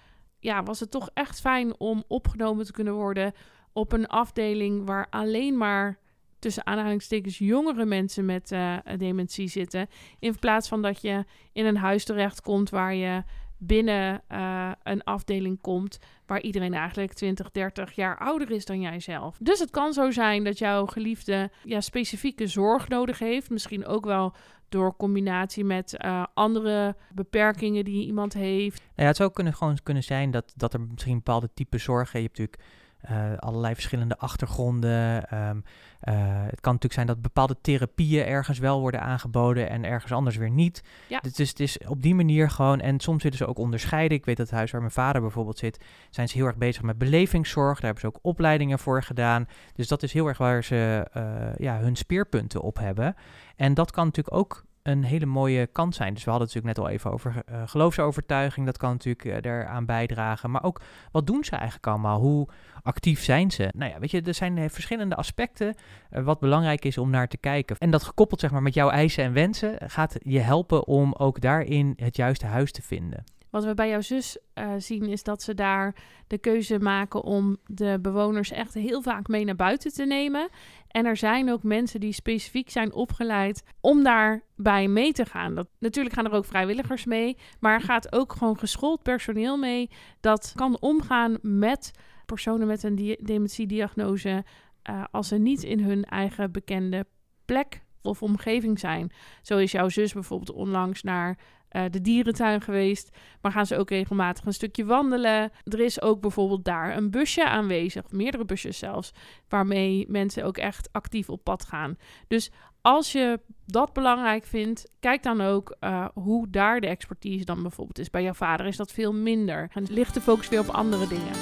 ja, 0.45 0.63
was 0.63 0.81
het 0.81 0.91
toch 0.91 1.11
echt 1.15 1.41
fijn 1.41 1.81
om 1.81 2.05
opgenomen 2.09 2.65
te 2.65 2.73
kunnen 2.73 2.95
worden 2.95 3.33
op 3.73 3.93
een 3.93 4.07
afdeling 4.07 4.87
waar 4.87 5.07
alleen 5.11 5.57
maar 5.57 5.99
tussen 6.39 6.67
aanhalingstekens 6.67 7.39
jongere 7.39 7.85
mensen 7.85 8.25
met 8.25 8.53
uh, 8.53 8.77
dementie 8.97 9.49
zitten. 9.49 9.89
In 10.19 10.39
plaats 10.39 10.69
van 10.69 10.83
dat 10.83 11.01
je 11.01 11.25
in 11.53 11.67
een 11.67 11.77
huis 11.77 12.05
terechtkomt 12.05 12.71
waar 12.71 12.95
je 12.95 13.23
binnen 13.59 14.23
uh, 14.33 14.71
een 14.83 15.05
afdeling 15.05 15.61
komt 15.61 15.99
waar 16.27 16.41
iedereen 16.41 16.75
eigenlijk 16.75 17.13
20, 17.13 17.51
30 17.51 17.93
jaar 17.93 18.19
ouder 18.19 18.51
is 18.51 18.65
dan 18.65 18.81
jijzelf. 18.81 19.37
Dus 19.41 19.59
het 19.59 19.71
kan 19.71 19.93
zo 19.93 20.11
zijn 20.11 20.45
dat 20.45 20.59
jouw 20.59 20.87
geliefde 20.87 21.51
ja, 21.63 21.81
specifieke 21.81 22.47
zorg 22.47 22.89
nodig 22.89 23.19
heeft. 23.19 23.51
Misschien 23.51 23.87
ook 23.87 24.05
wel 24.05 24.35
door 24.75 24.97
combinatie 24.97 25.65
met 25.65 25.97
uh, 26.05 26.25
andere 26.35 26.97
beperkingen 27.13 27.85
die 27.85 28.07
iemand 28.07 28.33
heeft. 28.33 28.79
Nou 28.79 28.93
ja, 28.95 29.05
het 29.05 29.17
zou 29.17 29.33
kunnen, 29.33 29.55
gewoon 29.55 29.79
kunnen 29.83 30.03
zijn 30.03 30.31
dat, 30.31 30.53
dat 30.57 30.75
er 30.75 30.81
misschien 30.81 31.15
bepaalde 31.15 31.51
type 31.55 31.79
zorgen... 31.79 32.21
Je 32.21 32.27
hebt 32.27 32.39
natuurlijk 32.39 32.69
uh, 33.11 33.37
allerlei 33.39 33.75
verschillende 33.75 34.19
achtergronden. 34.19 35.35
Um, 35.49 35.65
uh, 36.09 36.15
het 36.45 36.61
kan 36.61 36.73
natuurlijk 36.73 36.93
zijn 36.93 37.07
dat 37.07 37.23
bepaalde 37.23 37.57
therapieën 37.61 38.25
ergens 38.27 38.59
wel 38.59 38.81
worden 38.81 39.01
aangeboden 39.01 39.69
en 39.69 39.85
ergens 39.85 40.13
anders 40.13 40.37
weer 40.37 40.51
niet. 40.51 40.83
Ja. 41.09 41.21
Dus 41.21 41.49
het 41.49 41.61
is 41.61 41.79
op 41.87 42.03
die 42.03 42.15
manier 42.15 42.51
gewoon, 42.51 42.81
en 42.81 43.01
soms 43.01 43.23
willen 43.23 43.39
ze 43.39 43.47
ook 43.47 43.59
onderscheiden. 43.59 44.17
Ik 44.17 44.25
weet 44.25 44.37
dat 44.37 44.47
het 44.47 44.55
huis 44.55 44.71
waar 44.71 44.81
mijn 44.81 44.93
vader 44.93 45.21
bijvoorbeeld 45.21 45.59
zit, 45.59 45.85
zijn 46.11 46.29
ze 46.29 46.37
heel 46.37 46.47
erg 46.47 46.57
bezig 46.57 46.83
met 46.83 46.99
belevingszorg. 46.99 47.75
Daar 47.81 47.93
hebben 47.93 48.01
ze 48.01 48.07
ook 48.07 48.19
opleidingen 48.23 48.79
voor 48.79 49.03
gedaan. 49.03 49.49
Dus 49.75 49.89
dat 49.89 50.03
is 50.03 50.13
heel 50.13 50.27
erg 50.27 50.39
waar 50.39 50.65
ze 50.65 51.09
uh, 51.17 51.57
ja, 51.57 51.79
hun 51.79 51.97
speerpunten 51.97 52.61
op 52.61 52.79
hebben. 52.79 53.15
En 53.57 53.75
dat 53.75 53.91
kan 53.91 54.05
natuurlijk 54.05 54.37
ook 54.37 54.65
een 54.85 55.05
hele 55.05 55.27
mooie 55.27 55.67
kant 55.67 55.95
zijn. 55.95 56.15
Dus 56.15 56.25
we 56.25 56.31
hadden 56.31 56.49
het 56.49 56.57
natuurlijk 56.57 56.79
net 56.79 56.87
al 56.87 56.95
even 56.95 57.13
over 57.13 57.45
uh, 57.51 57.63
geloofsovertuiging. 57.67 58.67
Dat 58.67 58.77
kan 58.77 58.91
natuurlijk 58.91 59.45
eraan 59.47 59.87
bijdragen. 59.87 60.51
Maar 60.51 60.63
ook, 60.63 60.81
wat 61.13 61.27
doen 61.27 61.45
ze 61.45 61.57
eigenlijk 61.57 61.87
allemaal? 61.87 62.21
Hoe 62.21 62.49
actief 62.83 63.23
zijn 63.23 63.51
ze? 63.51 63.69
Nou 63.77 63.91
ja, 63.91 63.99
weet 63.99 64.11
je, 64.11 64.23
er 64.23 64.35
zijn 64.35 64.71
verschillende 64.71 65.15
aspecten 65.15 65.75
wat 66.11 66.41
belangrijk 66.41 66.85
is 66.85 66.99
om 66.99 67.11
naar 67.11 67.29
te 67.29 67.37
kijken. 67.37 67.77
En 67.79 67.91
dat 67.91 68.03
gekoppeld 68.03 68.41
zeg 68.41 68.51
maar 68.51 68.63
met 68.63 68.75
jouw 68.75 68.91
eisen 68.91 69.25
en 69.25 69.33
wensen 69.33 69.79
gaat 69.87 70.17
je 70.23 70.41
helpen 70.41 70.87
om 70.87 71.13
ook 71.13 71.41
daarin 71.41 71.93
het 71.97 72.17
juiste 72.17 72.47
huis 72.47 72.73
te 72.73 72.83
vinden. 72.83 73.25
Wat 73.51 73.65
we 73.65 73.75
bij 73.75 73.89
jouw 73.89 74.01
zus 74.01 74.39
zien 74.79 75.07
is 75.07 75.23
dat 75.23 75.43
ze 75.43 75.55
daar 75.55 75.95
de 76.27 76.39
keuze 76.39 76.79
maken 76.79 77.23
om 77.23 77.57
de 77.67 77.99
bewoners 78.03 78.51
echt 78.51 78.75
heel 78.75 79.03
vaak 79.03 79.29
mee 79.29 79.45
naar 79.45 79.57
buiten 79.57 79.93
te 79.93 80.05
nemen. 80.05 80.49
En 80.95 81.07
er 81.07 81.17
zijn 81.17 81.51
ook 81.51 81.63
mensen 81.63 82.01
die 82.01 82.13
specifiek 82.13 82.71
zijn 82.71 82.93
opgeleid 82.93 83.63
om 83.81 84.03
daarbij 84.03 84.89
mee 84.89 85.13
te 85.13 85.25
gaan. 85.25 85.55
Dat, 85.55 85.69
natuurlijk 85.79 86.15
gaan 86.15 86.25
er 86.25 86.33
ook 86.33 86.45
vrijwilligers 86.45 87.05
mee, 87.05 87.37
maar 87.61 87.75
er 87.75 87.81
gaat 87.81 88.13
ook 88.13 88.33
gewoon 88.33 88.59
geschoold 88.59 89.03
personeel 89.03 89.57
mee 89.57 89.91
dat 90.21 90.53
kan 90.55 90.81
omgaan 90.81 91.39
met 91.43 91.91
personen 92.27 92.67
met 92.67 92.83
een 92.83 93.17
dementiediagnose 93.21 94.45
uh, 94.91 95.05
als 95.11 95.29
ze 95.29 95.37
niet 95.37 95.63
in 95.63 95.81
hun 95.81 96.05
eigen 96.05 96.53
bekende 96.53 97.07
plek 97.45 97.83
of 98.03 98.23
omgeving 98.23 98.79
zijn. 98.79 99.13
Zo 99.43 99.59
is 99.59 99.73
jouw 99.73 99.89
zus 99.89 100.13
bijvoorbeeld 100.13 100.53
onlangs 100.53 101.03
naar 101.03 101.39
uh, 101.77 101.83
de 101.91 102.01
dierentuin 102.01 102.61
geweest. 102.61 103.17
Maar 103.41 103.53
gaan 103.53 103.67
ze 103.67 103.77
ook 103.77 103.91
regelmatig 103.91 104.45
een 104.45 104.53
stukje 104.53 104.85
wandelen. 104.85 105.51
Er 105.65 105.81
is 105.81 106.03
ook 106.03 106.21
bijvoorbeeld 106.21 106.65
daar 106.65 106.97
een 106.97 107.11
busje 107.11 107.49
aanwezig, 107.49 108.11
meerdere 108.11 108.45
busjes 108.45 108.79
zelfs, 108.79 109.13
waarmee 109.49 110.05
mensen 110.09 110.45
ook 110.45 110.57
echt 110.57 110.89
actief 110.93 111.29
op 111.29 111.45
pad 111.45 111.65
gaan. 111.65 111.97
Dus 112.29 112.51
als 112.81 113.13
je 113.13 113.41
dat 113.67 113.93
belangrijk 113.93 114.45
vindt, 114.45 114.91
kijk 115.01 115.23
dan 115.23 115.41
ook 115.41 115.77
uh, 115.81 116.09
hoe 116.15 116.51
daar 116.51 116.81
de 116.81 116.87
expertise 116.87 117.45
dan 117.45 117.63
bijvoorbeeld 117.63 117.99
is. 117.99 118.11
Bij 118.11 118.23
jouw 118.23 118.33
vader 118.33 118.67
is 118.67 118.77
dat 118.77 118.93
veel 118.93 119.13
minder. 119.13 119.71
En 119.75 119.87
ligt 119.91 120.15
de 120.15 120.21
focus 120.21 120.49
weer 120.49 120.61
op 120.61 120.69
andere 120.69 121.09
dingen. 121.09 121.33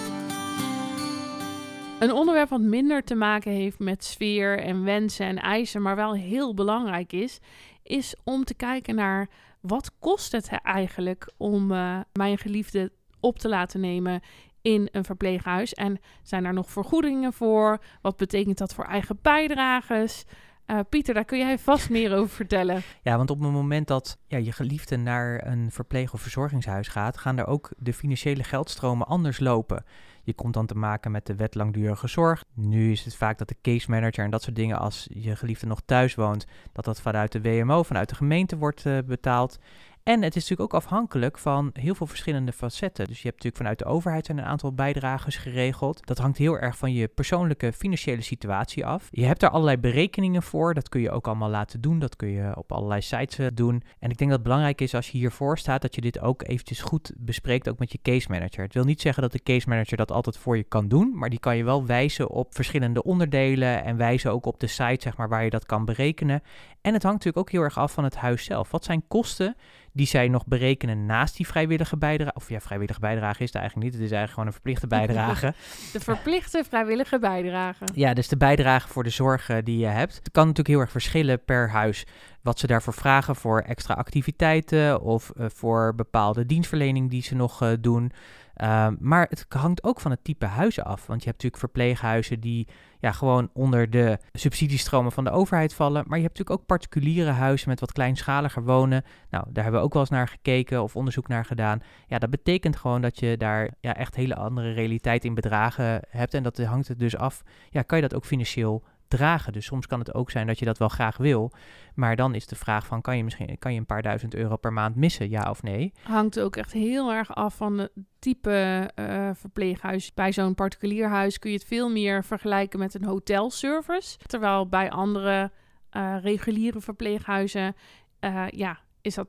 Een 1.99 2.13
onderwerp 2.13 2.49
wat 2.49 2.61
minder 2.61 3.05
te 3.05 3.15
maken 3.15 3.53
heeft 3.53 3.79
met 3.79 4.05
sfeer 4.05 4.59
en 4.59 4.85
wensen 4.85 5.27
en 5.27 5.39
eisen, 5.39 5.83
maar 5.83 5.97
wel 5.97 6.15
heel 6.15 6.55
belangrijk 6.55 7.13
is, 7.13 7.39
is 7.83 8.15
om 8.25 8.45
te 8.45 8.55
kijken 8.55 8.95
naar 8.95 9.29
wat 9.63 9.91
kost 9.99 10.33
het 10.33 10.49
eigenlijk 10.63 11.33
om 11.37 11.71
uh, 11.71 11.99
mijn 12.13 12.39
geliefde 12.39 12.93
op 13.21 13.39
te 13.39 13.49
laten 13.49 13.81
nemen 13.81 14.21
in 14.63 14.89
een 14.93 15.05
verpleeghuis? 15.05 15.73
En 15.73 16.01
zijn 16.23 16.45
er 16.45 16.53
nog 16.53 16.71
vergoedingen 16.71 17.33
voor? 17.33 17.79
Wat 18.01 18.17
betekent 18.17 18.59
dat 18.59 18.75
voor 18.75 18.85
eigen 18.85 19.19
bijdrages? 19.23 20.25
Uh, 20.67 20.79
Pieter, 20.89 21.15
daar 21.15 21.25
kun 21.25 21.39
jij 21.39 21.59
vast 21.59 21.91
meer 21.91 22.15
over 22.19 22.35
vertellen. 22.35 22.83
Ja, 23.03 23.17
want 23.17 23.31
op 23.31 23.41
het 23.41 23.53
moment 23.53 23.89
dat 23.89 24.19
ja, 24.27 24.39
je 24.39 24.53
geliefde 24.53 24.97
naar 24.97 25.47
een 25.47 25.71
verpleeg- 25.71 26.13
of 26.13 26.21
verzorgingshuis 26.21 26.89
gaat, 26.89 27.17
gaan 27.17 27.39
er 27.39 27.47
ook 27.47 27.71
de 27.77 27.93
financiële 27.93 28.45
geldstromen 28.45 29.07
anders 29.07 29.41
lopen. 29.41 29.85
Je 30.23 30.35
komt 30.35 30.55
dan 30.55 30.67
te 30.67 30.75
maken 30.75 31.11
met 31.11 31.27
de 31.27 31.35
wet 31.35 31.55
langdurige 31.55 32.09
zorg. 32.09 32.45
Nu 32.55 32.93
is 32.93 33.05
het 33.05 33.17
vaak 33.17 33.39
dat 33.39 33.49
de 33.49 33.57
case 33.63 33.91
manager 33.91 34.25
en 34.25 34.31
dat 34.31 34.43
soort 34.43 34.57
dingen, 34.57 34.79
als 34.79 35.09
je 35.11 35.37
geliefde 35.37 35.67
nog 35.67 35.81
thuis 35.85 36.15
woont, 36.15 36.47
dat 36.73 36.85
dat 36.85 37.01
vanuit 37.01 37.33
de 37.33 37.41
WMO, 37.41 37.83
vanuit 37.83 38.09
de 38.09 38.15
gemeente 38.15 38.57
wordt 38.57 38.85
uh, 38.85 38.99
betaald. 39.07 39.59
En 40.03 40.23
het 40.23 40.37
is 40.37 40.49
natuurlijk 40.49 40.75
ook 40.75 40.83
afhankelijk 40.83 41.39
van 41.39 41.71
heel 41.73 41.95
veel 41.95 42.07
verschillende 42.07 42.53
facetten. 42.53 43.07
Dus 43.07 43.23
je 43.23 43.29
hebt 43.29 43.35
natuurlijk 43.35 43.57
vanuit 43.57 43.79
de 43.79 43.85
overheid 43.85 44.29
een 44.29 44.43
aantal 44.43 44.73
bijdragers 44.73 45.37
geregeld. 45.37 46.07
Dat 46.07 46.19
hangt 46.19 46.39
heel 46.39 46.59
erg 46.59 46.77
van 46.77 46.93
je 46.93 47.09
persoonlijke 47.09 47.73
financiële 47.73 48.23
situatie 48.23 48.87
af. 48.87 49.09
Je 49.11 49.25
hebt 49.25 49.41
daar 49.41 49.51
allerlei 49.51 49.77
berekeningen 49.77 50.43
voor. 50.43 50.75
Dat 50.75 50.89
kun 50.89 51.01
je 51.01 51.11
ook 51.11 51.27
allemaal 51.27 51.51
laten 51.51 51.81
doen. 51.81 51.99
Dat 51.99 52.17
kun 52.17 52.29
je 52.29 52.57
op 52.57 52.73
allerlei 52.73 53.01
sites 53.01 53.39
eh, 53.39 53.47
doen. 53.55 53.83
En 53.99 54.11
ik 54.11 54.19
denk 54.19 54.31
dat 54.31 54.39
het 54.39 54.43
belangrijk 54.43 54.81
is 54.81 54.95
als 54.95 55.11
je 55.11 55.19
hiervoor 55.19 55.59
staat, 55.59 55.83
dat 55.83 55.95
je 55.95 56.01
dit 56.01 56.21
ook 56.21 56.43
eventjes 56.43 56.81
goed 56.81 57.13
bespreekt, 57.17 57.69
ook 57.69 57.79
met 57.79 57.93
je 57.93 57.99
case 58.03 58.31
manager. 58.31 58.65
Het 58.65 58.75
wil 58.75 58.85
niet 58.85 59.01
zeggen 59.01 59.23
dat 59.23 59.33
de 59.33 59.43
case 59.43 59.69
manager 59.69 59.97
dat 59.97 60.13
altijd 60.13 60.39
voor 60.39 60.57
je 60.57 60.65
kan 60.65 60.89
doen, 60.89 61.13
maar 61.15 61.31
die 61.31 61.41
kan 61.41 61.57
je 61.57 61.65
wel 61.65 61.87
wijzen 61.87 62.31
op 62.31 62.55
verschillende 62.55 63.03
onderdelen 63.03 63.85
en 63.85 63.97
wijzen 63.97 64.33
ook 64.33 64.47
op 64.47 64.61
de 64.61 64.67
site, 64.67 65.03
zeg 65.03 65.17
maar, 65.17 65.29
waar 65.29 65.45
je 65.45 65.51
dat 65.51 65.67
kan 65.67 65.85
berekenen. 65.85 66.43
En 66.83 66.93
het 66.93 67.03
hangt 67.03 67.19
natuurlijk 67.19 67.47
ook 67.47 67.51
heel 67.51 67.63
erg 67.63 67.79
af 67.79 67.93
van 67.93 68.05
het 68.05 68.17
huis 68.17 68.45
zelf. 68.45 68.71
Wat 68.71 68.85
zijn 68.85 69.05
kosten 69.09 69.57
die 69.93 70.07
zij 70.07 70.29
nog 70.29 70.47
berekenen 70.47 71.07
naast 71.07 71.37
die 71.37 71.47
vrijwillige 71.47 71.97
bijdrage. 71.97 72.35
Of 72.35 72.49
ja, 72.49 72.61
vrijwillige 72.61 73.01
bijdrage 73.01 73.43
is 73.43 73.47
het 73.53 73.57
eigenlijk 73.57 73.85
niet. 73.85 74.01
Het 74.01 74.11
is 74.11 74.17
eigenlijk 74.17 74.33
gewoon 74.33 74.47
een 74.47 74.53
verplichte 74.53 74.87
bijdrage. 74.99 75.55
De 75.93 76.01
verplichte 76.01 76.65
vrijwillige 76.69 77.19
bijdrage. 77.19 77.85
Ja, 77.95 78.15
dus 78.15 78.29
de 78.29 78.37
bijdrage 78.37 78.89
voor 78.89 79.03
de 79.03 79.11
zorg 79.11 79.51
die 79.65 79.79
je 79.79 79.87
hebt. 79.87 80.15
Het 80.15 80.31
kan 80.31 80.43
natuurlijk 80.43 80.69
heel 80.69 80.81
erg 80.81 80.91
verschillen 80.91 81.45
per 81.45 81.71
huis 81.71 82.07
wat 82.43 82.59
ze 82.59 82.67
daarvoor 82.67 82.95
vragen 82.95 83.37
voor 83.37 83.61
extra 83.61 83.95
activiteiten 83.95 85.01
of 85.01 85.33
uh, 85.37 85.47
voor 85.55 85.95
bepaalde 85.95 86.47
dienstverlening 86.47 87.11
die 87.11 87.23
ze 87.23 87.35
nog 87.35 87.63
uh, 87.63 87.73
doen. 87.81 88.13
Uh, 88.57 88.89
maar 88.99 89.27
het 89.29 89.47
hangt 89.49 89.85
ook 89.85 90.01
van 90.01 90.11
het 90.11 90.25
type 90.25 90.47
huizen 90.47 90.85
af. 90.85 91.07
Want 91.07 91.23
je 91.23 91.29
hebt 91.29 91.43
natuurlijk 91.43 91.57
verpleeghuizen 91.57 92.41
die 92.41 92.69
ja, 93.01 93.13
gewoon 93.13 93.51
onder 93.53 93.91
de 93.91 94.19
subsidiestromen 94.33 95.13
van 95.13 95.25
de 95.25 95.31
overheid 95.31 95.75
vallen. 95.75 96.05
Maar 96.07 96.19
je 96.19 96.25
hebt 96.25 96.39
natuurlijk 96.39 96.61
ook 96.61 96.67
particuliere 96.67 97.31
huizen 97.31 97.69
met 97.69 97.81
wat 97.81 97.93
kleinschaliger 97.93 98.65
wonen. 98.65 99.05
Nou, 99.31 99.45
daar 99.49 99.63
hebben 99.63 99.81
we 99.81 99.87
ook 99.87 99.93
wel 99.93 100.03
eens 100.03 100.11
naar 100.11 100.29
gekeken 100.29 100.83
of 100.83 100.97
onderzoek 100.97 101.29
naar 101.29 101.45
gedaan. 101.45 101.83
Ja, 102.07 102.19
dat 102.19 102.31
betekent 102.31 102.77
gewoon 102.77 103.01
dat 103.01 103.19
je 103.19 103.37
daar 103.37 103.71
ja, 103.81 103.97
echt 103.97 104.15
hele 104.15 104.37
andere 104.37 104.73
realiteit 104.73 105.25
in 105.25 105.35
bedragen 105.35 106.01
hebt. 106.09 106.35
En 106.35 106.43
dat 106.43 106.59
hangt 106.59 106.89
het 106.89 106.99
dus 106.99 107.17
af. 107.17 107.43
Ja, 107.71 107.83
kan 107.83 107.99
je 107.99 108.09
dat 108.09 108.15
ook 108.15 108.25
financieel 108.25 108.85
dragen. 109.17 109.53
Dus 109.53 109.65
soms 109.65 109.87
kan 109.87 109.99
het 109.99 110.15
ook 110.15 110.31
zijn 110.31 110.47
dat 110.47 110.59
je 110.59 110.65
dat 110.65 110.79
wel 110.79 110.89
graag 110.89 111.17
wil. 111.17 111.53
Maar 111.95 112.17
dan 112.17 112.35
is 112.35 112.47
de 112.47 112.57
vraag 112.57 112.87
van, 112.87 113.01
kan 113.01 113.17
je 113.17 113.25
misschien 113.25 113.59
kan 113.59 113.73
je 113.73 113.79
een 113.79 113.87
paar 113.87 114.03
duizend 114.03 114.35
euro 114.35 114.57
per 114.57 114.73
maand 114.73 114.97
missen, 114.97 115.31
ja 115.31 115.51
of 115.51 115.63
nee? 115.63 115.93
Hangt 116.03 116.41
ook 116.41 116.57
echt 116.57 116.73
heel 116.73 117.13
erg 117.13 117.35
af 117.35 117.57
van 117.57 117.79
het 117.79 117.91
type 118.19 118.91
uh, 118.97 119.31
verpleeghuis. 119.35 120.15
Bij 120.15 120.33
zo'n 120.33 120.55
particulier 120.55 121.09
huis 121.09 121.39
kun 121.39 121.51
je 121.51 121.57
het 121.57 121.67
veel 121.67 121.91
meer 121.91 122.25
vergelijken 122.25 122.79
met 122.79 122.95
een 122.95 123.05
hotelservice. 123.05 124.19
Terwijl 124.27 124.69
bij 124.69 124.91
andere 124.91 125.51
uh, 125.97 126.17
reguliere 126.21 126.81
verpleeghuizen, 126.81 127.75
uh, 128.21 128.49
ja, 128.49 128.79
is 129.01 129.15
dat, 129.15 129.29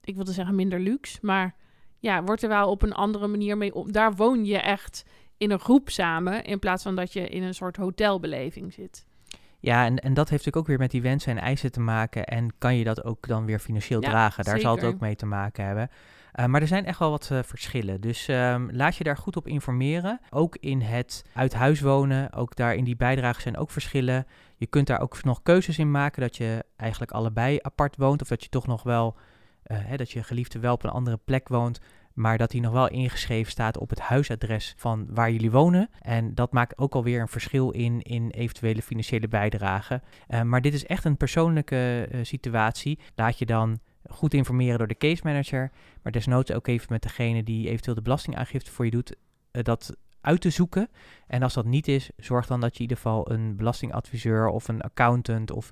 ik 0.00 0.14
wilde 0.14 0.32
zeggen 0.32 0.54
minder 0.54 0.80
luxe, 0.80 1.18
maar 1.22 1.54
ja, 1.98 2.22
wordt 2.22 2.42
er 2.42 2.48
wel 2.48 2.70
op 2.70 2.82
een 2.82 2.92
andere 2.92 3.26
manier 3.26 3.56
mee 3.56 3.74
om. 3.74 3.92
Daar 3.92 4.14
woon 4.14 4.44
je 4.44 4.58
echt 4.58 5.04
in 5.42 5.50
een 5.50 5.60
groep 5.60 5.90
samen, 5.90 6.44
in 6.44 6.58
plaats 6.58 6.82
van 6.82 6.96
dat 6.96 7.12
je 7.12 7.28
in 7.28 7.42
een 7.42 7.54
soort 7.54 7.76
hotelbeleving 7.76 8.72
zit. 8.72 9.04
Ja, 9.60 9.84
en, 9.84 9.98
en 9.98 10.14
dat 10.14 10.28
heeft 10.28 10.44
natuurlijk 10.44 10.56
ook 10.56 10.66
weer 10.66 10.78
met 10.78 10.90
die 10.90 11.02
wensen 11.02 11.36
en 11.36 11.42
eisen 11.42 11.72
te 11.72 11.80
maken. 11.80 12.24
En 12.24 12.48
kan 12.58 12.76
je 12.76 12.84
dat 12.84 13.04
ook 13.04 13.26
dan 13.28 13.44
weer 13.44 13.58
financieel 13.58 14.00
dragen? 14.00 14.44
Daar 14.44 14.60
zal 14.60 14.74
het 14.74 14.84
ook 14.84 15.00
mee 15.00 15.16
te 15.16 15.26
maken 15.26 15.64
hebben. 15.64 15.90
Uh, 16.34 16.46
maar 16.46 16.60
er 16.60 16.66
zijn 16.66 16.84
echt 16.84 16.98
wel 16.98 17.10
wat 17.10 17.28
uh, 17.32 17.38
verschillen. 17.42 18.00
Dus 18.00 18.28
um, 18.28 18.70
laat 18.72 18.96
je 18.96 19.04
daar 19.04 19.16
goed 19.16 19.36
op 19.36 19.46
informeren. 19.46 20.20
Ook 20.30 20.56
in 20.60 20.80
het 20.80 21.24
uit 21.34 21.54
huis 21.54 21.80
wonen, 21.80 22.32
ook 22.32 22.56
daar 22.56 22.74
in 22.74 22.84
die 22.84 22.96
bijdragen 22.96 23.42
zijn 23.42 23.56
ook 23.56 23.70
verschillen. 23.70 24.26
Je 24.56 24.66
kunt 24.66 24.86
daar 24.86 25.00
ook 25.00 25.24
nog 25.24 25.42
keuzes 25.42 25.78
in 25.78 25.90
maken 25.90 26.22
dat 26.22 26.36
je 26.36 26.64
eigenlijk 26.76 27.12
allebei 27.12 27.58
apart 27.62 27.96
woont. 27.96 28.22
Of 28.22 28.28
dat 28.28 28.42
je 28.42 28.48
toch 28.48 28.66
nog 28.66 28.82
wel, 28.82 29.16
uh, 29.66 29.76
hè, 29.80 29.96
dat 29.96 30.10
je 30.10 30.22
geliefde 30.22 30.58
wel 30.58 30.74
op 30.74 30.84
een 30.84 30.90
andere 30.90 31.18
plek 31.24 31.48
woont 31.48 31.80
maar 32.14 32.38
dat 32.38 32.52
hij 32.52 32.60
nog 32.60 32.72
wel 32.72 32.88
ingeschreven 32.88 33.50
staat 33.50 33.78
op 33.78 33.90
het 33.90 34.00
huisadres 34.00 34.74
van 34.76 35.06
waar 35.10 35.32
jullie 35.32 35.50
wonen. 35.50 35.90
En 36.00 36.34
dat 36.34 36.52
maakt 36.52 36.78
ook 36.78 36.94
alweer 36.94 37.20
een 37.20 37.28
verschil 37.28 37.70
in, 37.70 38.02
in 38.02 38.30
eventuele 38.30 38.82
financiële 38.82 39.28
bijdragen. 39.28 40.02
Uh, 40.28 40.42
maar 40.42 40.60
dit 40.60 40.74
is 40.74 40.86
echt 40.86 41.04
een 41.04 41.16
persoonlijke 41.16 42.08
uh, 42.12 42.20
situatie. 42.22 42.98
Laat 43.14 43.38
je 43.38 43.46
dan 43.46 43.78
goed 44.10 44.34
informeren 44.34 44.78
door 44.78 44.86
de 44.86 44.96
case 44.96 45.22
manager, 45.24 45.70
maar 46.02 46.12
desnoods 46.12 46.52
ook 46.52 46.66
even 46.66 46.86
met 46.90 47.02
degene 47.02 47.42
die 47.42 47.68
eventueel 47.68 47.94
de 47.94 48.02
belastingaangifte 48.02 48.70
voor 48.70 48.84
je 48.84 48.90
doet, 48.90 49.14
uh, 49.52 49.62
dat 49.62 49.96
uit 50.20 50.40
te 50.40 50.50
zoeken. 50.50 50.88
En 51.26 51.42
als 51.42 51.54
dat 51.54 51.64
niet 51.64 51.88
is, 51.88 52.10
zorg 52.16 52.46
dan 52.46 52.60
dat 52.60 52.70
je 52.70 52.76
in 52.76 52.82
ieder 52.82 52.96
geval 52.96 53.30
een 53.30 53.56
belastingadviseur 53.56 54.48
of 54.48 54.68
een 54.68 54.80
accountant 54.80 55.50
of 55.50 55.70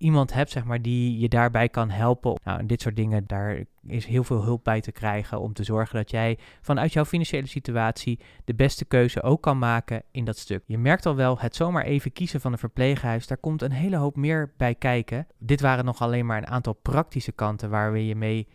iemand 0.00 0.32
hebt, 0.32 0.50
zeg 0.50 0.64
maar, 0.64 0.82
die 0.82 1.18
je 1.18 1.28
daarbij 1.28 1.68
kan 1.68 1.90
helpen. 1.90 2.40
Nou, 2.44 2.66
dit 2.66 2.80
soort 2.80 2.96
dingen, 2.96 3.24
daar 3.26 3.64
is 3.86 4.06
heel 4.06 4.24
veel 4.24 4.42
hulp 4.42 4.64
bij 4.64 4.80
te 4.80 4.92
krijgen 4.92 5.40
om 5.40 5.52
te 5.52 5.64
zorgen 5.64 5.96
dat 5.96 6.10
jij 6.10 6.38
vanuit 6.60 6.92
jouw 6.92 7.04
financiële 7.04 7.46
situatie 7.46 8.20
de 8.44 8.54
beste 8.54 8.84
keuze 8.84 9.22
ook 9.22 9.42
kan 9.42 9.58
maken 9.58 10.02
in 10.10 10.24
dat 10.24 10.38
stuk. 10.38 10.62
Je 10.66 10.78
merkt 10.78 11.06
al 11.06 11.14
wel, 11.14 11.38
het 11.38 11.56
zomaar 11.56 11.84
even 11.84 12.12
kiezen 12.12 12.40
van 12.40 12.52
een 12.52 12.58
verpleeghuis, 12.58 13.26
daar 13.26 13.38
komt 13.38 13.62
een 13.62 13.72
hele 13.72 13.96
hoop 13.96 14.16
meer 14.16 14.52
bij 14.56 14.74
kijken. 14.74 15.26
Dit 15.38 15.60
waren 15.60 15.84
nog 15.84 16.00
alleen 16.00 16.26
maar 16.26 16.38
een 16.38 16.46
aantal 16.46 16.74
praktische 16.74 17.32
kanten 17.32 17.70
waar 17.70 17.92
we 17.92 18.06
je 18.06 18.16
mee 18.16 18.48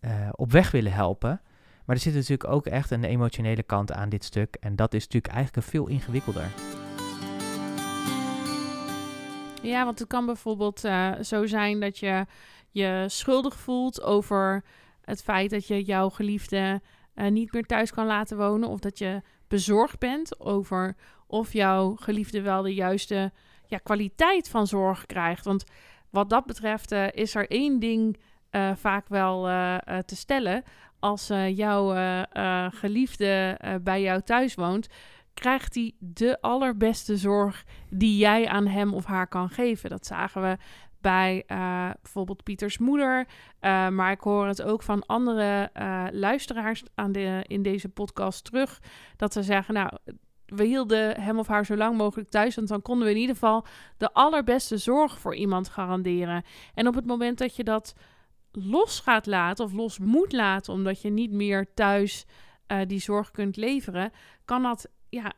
uh, 0.00 0.28
op 0.32 0.52
weg 0.52 0.70
willen 0.70 0.92
helpen. 0.92 1.40
Maar 1.84 1.96
er 1.96 2.02
zit 2.02 2.14
natuurlijk 2.14 2.50
ook 2.50 2.66
echt 2.66 2.90
een 2.90 3.04
emotionele 3.04 3.62
kant 3.62 3.92
aan 3.92 4.08
dit 4.08 4.24
stuk. 4.24 4.56
En 4.60 4.76
dat 4.76 4.94
is 4.94 5.04
natuurlijk 5.04 5.34
eigenlijk 5.34 5.66
veel 5.66 5.86
ingewikkelder. 5.86 6.79
Ja, 9.62 9.84
want 9.84 9.98
het 9.98 10.08
kan 10.08 10.26
bijvoorbeeld 10.26 10.84
uh, 10.84 11.12
zo 11.22 11.46
zijn 11.46 11.80
dat 11.80 11.98
je 11.98 12.26
je 12.70 13.04
schuldig 13.08 13.54
voelt 13.54 14.02
over 14.02 14.64
het 15.04 15.22
feit 15.22 15.50
dat 15.50 15.66
je 15.66 15.82
jouw 15.82 16.08
geliefde 16.08 16.80
uh, 17.14 17.26
niet 17.26 17.52
meer 17.52 17.66
thuis 17.66 17.90
kan 17.90 18.06
laten 18.06 18.36
wonen. 18.36 18.68
Of 18.68 18.78
dat 18.78 18.98
je 18.98 19.22
bezorgd 19.48 19.98
bent 19.98 20.40
over 20.40 20.96
of 21.26 21.52
jouw 21.52 21.94
geliefde 21.94 22.42
wel 22.42 22.62
de 22.62 22.74
juiste 22.74 23.32
ja, 23.66 23.78
kwaliteit 23.78 24.48
van 24.48 24.66
zorg 24.66 25.06
krijgt. 25.06 25.44
Want 25.44 25.64
wat 26.10 26.30
dat 26.30 26.46
betreft 26.46 26.92
uh, 26.92 27.06
is 27.12 27.34
er 27.34 27.50
één 27.50 27.78
ding 27.78 28.18
vaak 28.74 29.08
wel 29.08 29.42
te 30.04 30.16
stellen. 30.16 30.62
Als 30.98 31.30
jouw 31.46 31.94
geliefde 32.70 33.58
bij 33.82 34.02
jou 34.02 34.20
thuis 34.22 34.54
woont, 34.54 34.88
krijgt 35.40 35.74
hij 35.74 35.92
de 35.98 36.40
allerbeste 36.40 37.16
zorg 37.16 37.64
die 37.90 38.16
jij 38.16 38.48
aan 38.48 38.66
hem 38.66 38.94
of 38.94 39.04
haar 39.04 39.26
kan 39.26 39.48
geven. 39.48 39.90
Dat 39.90 40.06
zagen 40.06 40.42
we 40.42 40.56
bij 41.00 41.44
uh, 41.46 41.90
bijvoorbeeld 42.02 42.42
Pieters 42.42 42.78
moeder. 42.78 43.26
Uh, 43.60 43.88
maar 43.88 44.10
ik 44.10 44.20
hoor 44.20 44.46
het 44.46 44.62
ook 44.62 44.82
van 44.82 45.06
andere 45.06 45.70
uh, 45.74 46.06
luisteraars 46.10 46.82
aan 46.94 47.12
de, 47.12 47.44
in 47.46 47.62
deze 47.62 47.88
podcast 47.88 48.44
terug. 48.44 48.80
Dat 49.16 49.32
ze 49.32 49.42
zeggen, 49.42 49.74
nou, 49.74 49.90
we 50.46 50.64
hielden 50.64 51.20
hem 51.20 51.38
of 51.38 51.46
haar 51.46 51.66
zo 51.66 51.76
lang 51.76 51.96
mogelijk 51.96 52.30
thuis. 52.30 52.54
Want 52.54 52.68
dan 52.68 52.82
konden 52.82 53.04
we 53.06 53.12
in 53.12 53.20
ieder 53.20 53.34
geval 53.34 53.66
de 53.96 54.12
allerbeste 54.12 54.76
zorg 54.76 55.18
voor 55.18 55.34
iemand 55.34 55.68
garanderen. 55.68 56.44
En 56.74 56.86
op 56.86 56.94
het 56.94 57.06
moment 57.06 57.38
dat 57.38 57.56
je 57.56 57.64
dat 57.64 57.94
los 58.52 59.00
gaat 59.00 59.26
laten 59.26 59.64
of 59.64 59.72
los 59.72 59.98
moet 59.98 60.32
laten, 60.32 60.72
omdat 60.72 61.02
je 61.02 61.10
niet 61.10 61.32
meer 61.32 61.74
thuis 61.74 62.26
die 62.86 63.00
zorg 63.00 63.30
kunt 63.30 63.56
leveren, 63.56 64.12
kan 64.44 64.62
dat 64.62 64.88
ja, 65.10 65.32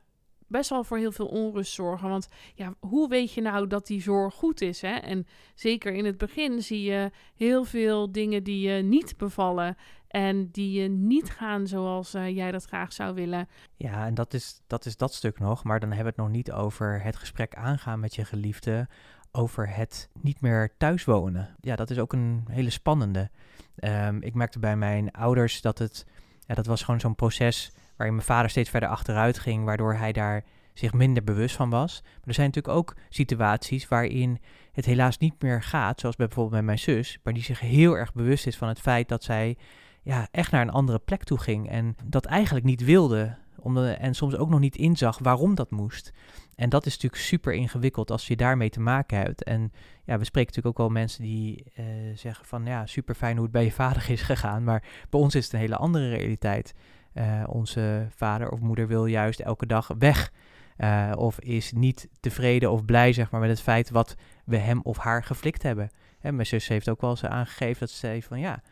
best 0.47 0.71
wel 0.71 0.85
voor 0.85 0.99
heel 0.99 1.13
veel 1.13 1.27
onrust 1.27 1.73
zorgen. 1.73 2.09
Want 2.09 2.29
ja, 2.55 2.75
hoe 2.81 3.09
weet 3.09 3.33
je 3.33 3.41
nou 3.41 3.67
dat 3.67 3.87
die 3.87 4.03
zorg 4.03 4.35
goed 4.35 4.61
is? 4.61 4.81
Hè? 4.81 4.95
En 4.95 5.27
zeker 5.55 5.93
in 5.93 6.05
het 6.05 6.19
begin 6.19 6.63
zie 6.63 6.83
je 6.83 7.11
heel 7.35 7.65
veel 7.65 8.13
dingen 8.13 8.45
die 8.45 8.69
je 8.69 8.83
niet 8.83 9.17
bevallen. 9.17 9.77
En 10.09 10.51
die 10.51 10.81
je 10.81 10.89
niet 10.89 11.31
gaan 11.31 11.67
zoals 11.67 12.15
uh, 12.15 12.29
jij 12.29 12.51
dat 12.51 12.65
graag 12.65 12.93
zou 12.93 13.15
willen. 13.15 13.49
Ja, 13.77 14.07
en 14.07 14.15
dat 14.15 14.35
is, 14.35 14.61
dat 14.67 14.87
is 14.87 14.97
dat 14.97 15.15
stuk 15.15 15.39
nog. 15.39 15.65
Maar 15.65 15.81
dan 15.81 15.89
hebben 15.89 16.15
we 16.15 16.23
het 16.23 16.29
nog 16.29 16.37
niet 16.37 16.53
over 16.53 17.03
het 17.03 17.17
gesprek 17.17 17.55
aangaan 17.55 18.01
met 18.01 18.15
je 18.15 18.25
geliefde. 18.25 18.89
Over 19.31 19.75
het 19.75 20.09
niet 20.21 20.41
meer 20.41 20.75
thuis 20.79 21.05
wonen. 21.05 21.57
Ja, 21.61 21.77
dat 21.77 21.91
is 21.91 21.99
ook 21.99 22.13
een 22.13 22.45
hele 22.51 22.71
spannende. 22.71 23.31
Um, 23.77 24.23
ik 24.23 24.35
merkte 24.35 24.59
bij 24.59 24.77
mijn 24.77 25.11
ouders 25.11 25.61
dat 25.61 25.79
het. 25.79 26.07
Ja, 26.47 26.55
dat 26.55 26.67
was 26.67 26.83
gewoon 26.83 27.01
zo'n 27.01 27.15
proces 27.15 27.73
waarin 27.97 28.15
mijn 28.15 28.27
vader 28.27 28.51
steeds 28.51 28.71
verder 28.71 28.89
achteruit 28.89 29.39
ging, 29.39 29.65
waardoor 29.65 29.95
hij 29.95 30.13
daar 30.13 30.45
zich 30.75 30.93
minder 30.93 31.25
bewust 31.25 31.57
van 31.57 31.71
was. 31.71 32.01
Maar 32.03 32.21
er 32.27 32.35
zijn 32.35 32.47
natuurlijk 32.47 32.77
ook 32.77 32.97
situaties 33.09 33.89
waarin 33.89 34.39
het 34.73 34.85
helaas 34.85 35.19
niet 35.19 35.43
meer 35.43 35.63
gaat, 35.63 36.01
zoals 36.01 36.17
bijvoorbeeld 36.17 36.55
met 36.55 36.65
mijn 36.65 36.79
zus, 36.79 37.19
maar 37.23 37.33
die 37.33 37.43
zich 37.43 37.61
heel 37.61 37.97
erg 37.97 38.13
bewust 38.13 38.47
is 38.47 38.57
van 38.57 38.69
het 38.69 38.81
feit 38.81 39.09
dat 39.09 39.25
zij 39.25 39.57
ja, 40.03 40.29
echt 40.31 40.51
naar 40.51 40.63
een 40.63 40.71
andere 40.71 40.99
plek 40.99 41.25
toe 41.25 41.39
ging 41.39 41.71
en 41.71 41.97
dat 42.05 42.25
eigenlijk 42.25 42.65
niet 42.65 42.85
wilde. 42.85 43.41
Omdat, 43.57 43.97
en 43.97 44.15
soms 44.15 44.37
ook 44.37 44.49
nog 44.49 44.61
niet 44.61 44.77
inzag 44.77 45.19
waarom 45.19 45.55
dat 45.55 45.71
moest. 45.71 46.13
En 46.55 46.69
dat 46.69 46.87
is 46.87 46.93
natuurlijk 46.93 47.23
super 47.23 47.53
ingewikkeld 47.53 48.11
als 48.11 48.27
je 48.27 48.37
daarmee 48.37 48.71
te 48.71 48.81
maken 48.81 49.19
hebt. 49.19 49.45
En 49.45 49.73
ja, 50.05 50.19
we 50.19 50.25
spreken 50.25 50.55
natuurlijk 50.55 50.67
ook 50.67 50.87
wel 50.87 51.01
mensen 51.01 51.23
die 51.23 51.73
uh, 51.79 51.85
zeggen 52.15 52.47
van 52.47 52.65
ja, 52.65 52.87
super 52.87 53.15
fijn 53.15 53.35
hoe 53.35 53.43
het 53.43 53.53
bij 53.53 53.65
je 53.65 53.73
vader 53.73 54.11
is 54.11 54.23
gegaan. 54.23 54.65
Maar 54.65 54.83
bij 55.11 55.21
ons 55.21 55.35
is 55.35 55.45
het 55.45 55.53
een 55.53 55.59
hele 55.59 55.77
andere 55.77 56.09
realiteit. 56.09 56.75
Uh, 57.15 57.43
onze 57.47 58.07
vader 58.17 58.51
of 58.51 58.61
moeder 58.61 58.87
wil 58.87 59.07
juist 59.07 59.41
elke 59.41 59.67
dag 59.67 59.91
weg. 59.99 60.33
Uh, 60.79 61.13
of 61.17 61.41
is 61.41 61.73
niet 61.73 62.09
tevreden 62.21 62.71
of 62.71 62.85
blij 62.85 63.13
zeg 63.13 63.31
maar, 63.31 63.41
met 63.41 63.51
het 63.51 63.61
feit 63.61 63.91
wat 63.91 64.15
we 64.45 64.57
hem 64.57 64.81
of 64.83 64.99
haar 64.99 65.25
geflikt 65.25 65.63
hebben. 65.63 65.91
Hè, 66.19 66.33
mijn 66.33 66.47
zus 66.47 66.69
heeft 66.69 66.89
ook 66.89 67.01
wel 67.01 67.11
eens 67.11 67.25
aangegeven 67.25 67.81
dat 67.81 67.91
ze 67.91 67.97
zei 67.97 68.23
van 68.23 68.41
ja, 68.41 68.63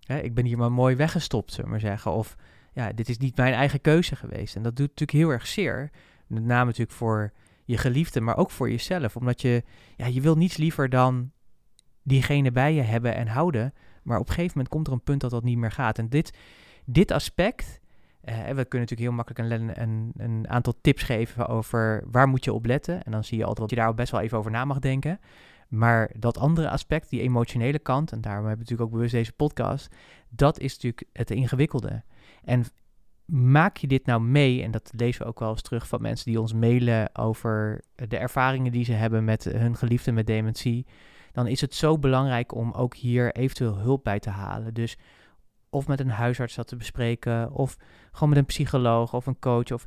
hè, 0.00 0.18
ik 0.18 0.34
ben 0.34 0.44
hier 0.44 0.58
maar 0.58 0.72
mooi 0.72 0.96
weggestopt, 0.96 1.50
zullen 1.50 1.64
we 1.64 1.70
maar 1.70 1.80
zeggen. 1.80 2.12
Of 2.12 2.36
ja, 2.72 2.92
dit 2.92 3.08
is 3.08 3.18
niet 3.18 3.36
mijn 3.36 3.54
eigen 3.54 3.80
keuze 3.80 4.16
geweest. 4.16 4.56
En 4.56 4.62
dat 4.62 4.76
doet 4.76 4.88
natuurlijk 4.88 5.18
heel 5.18 5.30
erg 5.30 5.46
zeer. 5.46 5.90
Met 6.26 6.44
name 6.44 6.64
natuurlijk 6.64 6.96
voor 6.96 7.32
je 7.64 7.76
geliefde, 7.76 8.20
maar 8.20 8.36
ook 8.36 8.50
voor 8.50 8.70
jezelf. 8.70 9.16
Omdat 9.16 9.40
je, 9.40 9.62
ja, 9.96 10.06
je 10.06 10.20
wil 10.20 10.36
niets 10.36 10.56
liever 10.56 10.88
dan 10.88 11.30
diegene 12.02 12.52
bij 12.52 12.74
je 12.74 12.82
hebben 12.82 13.14
en 13.14 13.26
houden. 13.26 13.74
Maar 14.02 14.18
op 14.18 14.28
een 14.28 14.34
gegeven 14.34 14.52
moment 14.56 14.74
komt 14.74 14.86
er 14.86 14.92
een 14.92 15.02
punt 15.02 15.20
dat 15.20 15.30
dat 15.30 15.42
niet 15.42 15.58
meer 15.58 15.72
gaat. 15.72 15.98
En 15.98 16.08
dit, 16.08 16.38
dit 16.84 17.10
aspect, 17.10 17.80
uh, 18.24 18.34
we 18.34 18.64
kunnen 18.64 18.88
natuurlijk 18.88 19.00
heel 19.00 19.12
makkelijk 19.12 19.50
een, 19.50 19.82
een, 19.82 20.12
een, 20.16 20.48
aantal 20.48 20.74
tips 20.80 21.02
geven 21.02 21.46
over 21.46 22.04
waar 22.10 22.28
moet 22.28 22.44
je 22.44 22.52
op 22.52 22.66
letten. 22.66 23.02
En 23.02 23.12
dan 23.12 23.24
zie 23.24 23.38
je 23.38 23.44
altijd 23.44 23.68
dat 23.68 23.78
je 23.78 23.84
daar 23.84 23.94
best 23.94 24.12
wel 24.12 24.20
even 24.20 24.38
over 24.38 24.50
na 24.50 24.64
mag 24.64 24.78
denken. 24.78 25.20
Maar 25.68 26.10
dat 26.18 26.38
andere 26.38 26.70
aspect, 26.70 27.10
die 27.10 27.20
emotionele 27.20 27.78
kant, 27.78 28.12
en 28.12 28.20
daarom 28.20 28.46
hebben 28.46 28.64
we 28.64 28.70
natuurlijk 28.70 28.88
ook 28.88 28.96
bewust 28.96 29.12
deze 29.12 29.32
podcast, 29.32 29.94
dat 30.28 30.58
is 30.58 30.72
natuurlijk 30.72 31.04
het 31.12 31.30
ingewikkelde. 31.30 32.02
En 32.44 32.64
maak 33.24 33.76
je 33.76 33.86
dit 33.86 34.06
nou 34.06 34.20
mee, 34.20 34.62
en 34.62 34.70
dat 34.70 34.92
lezen 34.96 35.22
we 35.22 35.28
ook 35.28 35.38
wel 35.38 35.50
eens 35.50 35.62
terug 35.62 35.88
van 35.88 36.02
mensen 36.02 36.30
die 36.30 36.40
ons 36.40 36.52
mailen 36.52 37.16
over 37.16 37.84
de 37.94 38.16
ervaringen 38.16 38.72
die 38.72 38.84
ze 38.84 38.92
hebben 38.92 39.24
met 39.24 39.44
hun 39.44 39.76
geliefde 39.76 40.12
met 40.12 40.26
dementie, 40.26 40.86
dan 41.32 41.46
is 41.46 41.60
het 41.60 41.74
zo 41.74 41.98
belangrijk 41.98 42.54
om 42.54 42.72
ook 42.72 42.94
hier 42.94 43.32
eventueel 43.32 43.78
hulp 43.78 44.04
bij 44.04 44.20
te 44.20 44.30
halen. 44.30 44.74
Dus 44.74 44.98
of 45.72 45.86
met 45.86 46.00
een 46.00 46.10
huisarts 46.10 46.54
dat 46.54 46.66
te 46.66 46.76
bespreken, 46.76 47.52
of 47.52 47.76
gewoon 48.12 48.28
met 48.28 48.38
een 48.38 48.44
psycholoog 48.44 49.14
of 49.14 49.26
een 49.26 49.38
coach 49.38 49.70
of, 49.70 49.84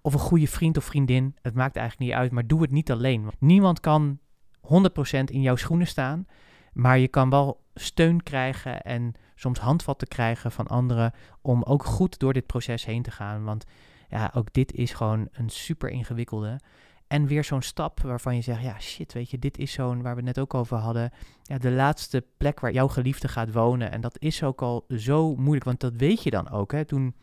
of 0.00 0.12
een 0.12 0.18
goede 0.18 0.46
vriend 0.46 0.76
of 0.76 0.84
vriendin. 0.84 1.36
Het 1.42 1.54
maakt 1.54 1.76
eigenlijk 1.76 2.10
niet 2.10 2.18
uit, 2.20 2.30
maar 2.32 2.46
doe 2.46 2.62
het 2.62 2.70
niet 2.70 2.90
alleen. 2.90 3.30
Niemand 3.38 3.80
kan 3.80 4.18
100% 4.56 4.60
in 5.24 5.40
jouw 5.40 5.56
schoenen 5.56 5.86
staan, 5.86 6.26
maar 6.72 6.98
je 6.98 7.08
kan 7.08 7.30
wel 7.30 7.60
steun 7.74 8.22
krijgen 8.22 8.82
en 8.82 9.14
soms 9.34 9.58
handvatten 9.58 10.08
krijgen 10.08 10.52
van 10.52 10.66
anderen 10.66 11.12
om 11.40 11.62
ook 11.62 11.84
goed 11.84 12.18
door 12.18 12.32
dit 12.32 12.46
proces 12.46 12.84
heen 12.84 13.02
te 13.02 13.10
gaan. 13.10 13.44
Want 13.44 13.64
ja, 14.08 14.30
ook 14.34 14.52
dit 14.52 14.72
is 14.72 14.92
gewoon 14.92 15.28
een 15.32 15.48
super 15.48 15.88
ingewikkelde. 15.88 16.60
En 17.10 17.26
weer 17.26 17.44
zo'n 17.44 17.62
stap 17.62 18.00
waarvan 18.00 18.36
je 18.36 18.42
zegt, 18.42 18.62
ja 18.62 18.80
shit, 18.80 19.12
weet 19.12 19.30
je, 19.30 19.38
dit 19.38 19.58
is 19.58 19.72
zo'n, 19.72 20.02
waar 20.02 20.14
we 20.14 20.16
het 20.16 20.36
net 20.36 20.38
ook 20.38 20.54
over 20.54 20.76
hadden, 20.76 21.10
ja, 21.42 21.58
de 21.58 21.70
laatste 21.70 22.24
plek 22.36 22.60
waar 22.60 22.72
jouw 22.72 22.88
geliefde 22.88 23.28
gaat 23.28 23.52
wonen. 23.52 23.90
En 23.90 24.00
dat 24.00 24.16
is 24.18 24.42
ook 24.42 24.62
al 24.62 24.84
zo 24.88 25.36
moeilijk, 25.36 25.64
want 25.64 25.80
dat 25.80 25.96
weet 25.96 26.22
je 26.22 26.30
dan 26.30 26.50
ook. 26.50 26.72
Hè? 26.72 26.84
Toen 26.84 27.14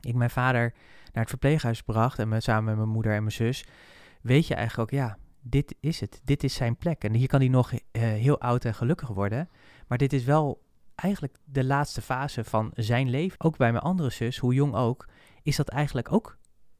ik 0.00 0.14
mijn 0.14 0.30
vader 0.30 0.72
naar 1.12 1.22
het 1.22 1.28
verpleeghuis 1.28 1.82
bracht 1.82 2.18
en 2.18 2.28
me, 2.28 2.40
samen 2.40 2.64
met 2.64 2.76
mijn 2.76 2.88
moeder 2.88 3.12
en 3.12 3.20
mijn 3.20 3.32
zus, 3.32 3.64
weet 4.22 4.46
je 4.46 4.54
eigenlijk 4.54 4.92
ook, 4.92 4.98
ja, 4.98 5.18
dit 5.40 5.74
is 5.80 6.00
het. 6.00 6.20
Dit 6.24 6.44
is 6.44 6.54
zijn 6.54 6.76
plek. 6.76 7.04
En 7.04 7.14
hier 7.14 7.28
kan 7.28 7.40
hij 7.40 7.48
nog 7.48 7.72
eh, 7.72 8.02
heel 8.02 8.40
oud 8.40 8.64
en 8.64 8.74
gelukkig 8.74 9.08
worden. 9.08 9.48
Maar 9.86 9.98
dit 9.98 10.12
is 10.12 10.24
wel 10.24 10.62
eigenlijk 10.94 11.36
de 11.44 11.64
laatste 11.64 12.02
fase 12.02 12.44
van 12.44 12.70
zijn 12.74 13.10
leven. 13.10 13.40
Ook 13.40 13.56
bij 13.56 13.72
mijn 13.72 13.84
andere 13.84 14.10
zus, 14.10 14.38
hoe 14.38 14.54
jong 14.54 14.74
ook, 14.74 15.08
is 15.42 15.56
dat 15.56 15.68
eigenlijk 15.68 16.12
ook 16.12 16.38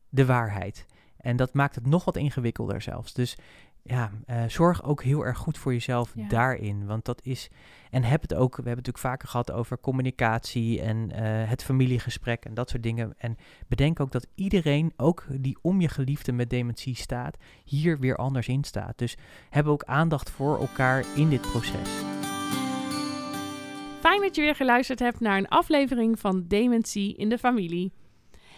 de 0.08 0.26
waarheid. 0.26 0.86
En 1.22 1.36
dat 1.36 1.54
maakt 1.54 1.74
het 1.74 1.86
nog 1.86 2.04
wat 2.04 2.16
ingewikkelder 2.16 2.82
zelfs. 2.82 3.12
Dus 3.12 3.36
ja, 3.84 4.10
uh, 4.26 4.42
zorg 4.46 4.84
ook 4.84 5.02
heel 5.02 5.26
erg 5.26 5.38
goed 5.38 5.58
voor 5.58 5.72
jezelf 5.72 6.12
daarin. 6.28 6.86
Want 6.86 7.04
dat 7.04 7.20
is. 7.24 7.50
En 7.90 8.02
heb 8.02 8.22
het 8.22 8.34
ook. 8.34 8.56
We 8.56 8.62
hebben 8.62 8.84
het 8.84 8.86
natuurlijk 8.86 9.14
vaker 9.14 9.28
gehad 9.28 9.50
over 9.52 9.80
communicatie 9.80 10.80
en 10.80 10.96
uh, 10.96 11.18
het 11.48 11.64
familiegesprek 11.64 12.44
en 12.44 12.54
dat 12.54 12.70
soort 12.70 12.82
dingen. 12.82 13.14
En 13.18 13.36
bedenk 13.68 14.00
ook 14.00 14.12
dat 14.12 14.26
iedereen, 14.34 14.92
ook 14.96 15.26
die 15.30 15.58
om 15.62 15.80
je 15.80 15.88
geliefde 15.88 16.32
met 16.32 16.50
dementie 16.50 16.96
staat, 16.96 17.36
hier 17.64 17.98
weer 17.98 18.16
anders 18.16 18.48
in 18.48 18.64
staat. 18.64 18.98
Dus 18.98 19.16
heb 19.50 19.66
ook 19.66 19.84
aandacht 19.84 20.30
voor 20.30 20.60
elkaar 20.60 21.04
in 21.16 21.28
dit 21.28 21.40
proces. 21.40 21.90
Fijn 24.00 24.20
dat 24.20 24.34
je 24.34 24.42
weer 24.42 24.54
geluisterd 24.54 24.98
hebt 24.98 25.20
naar 25.20 25.38
een 25.38 25.48
aflevering 25.48 26.18
van 26.18 26.44
Dementie 26.48 27.16
in 27.16 27.28
de 27.28 27.38
Familie. 27.38 27.92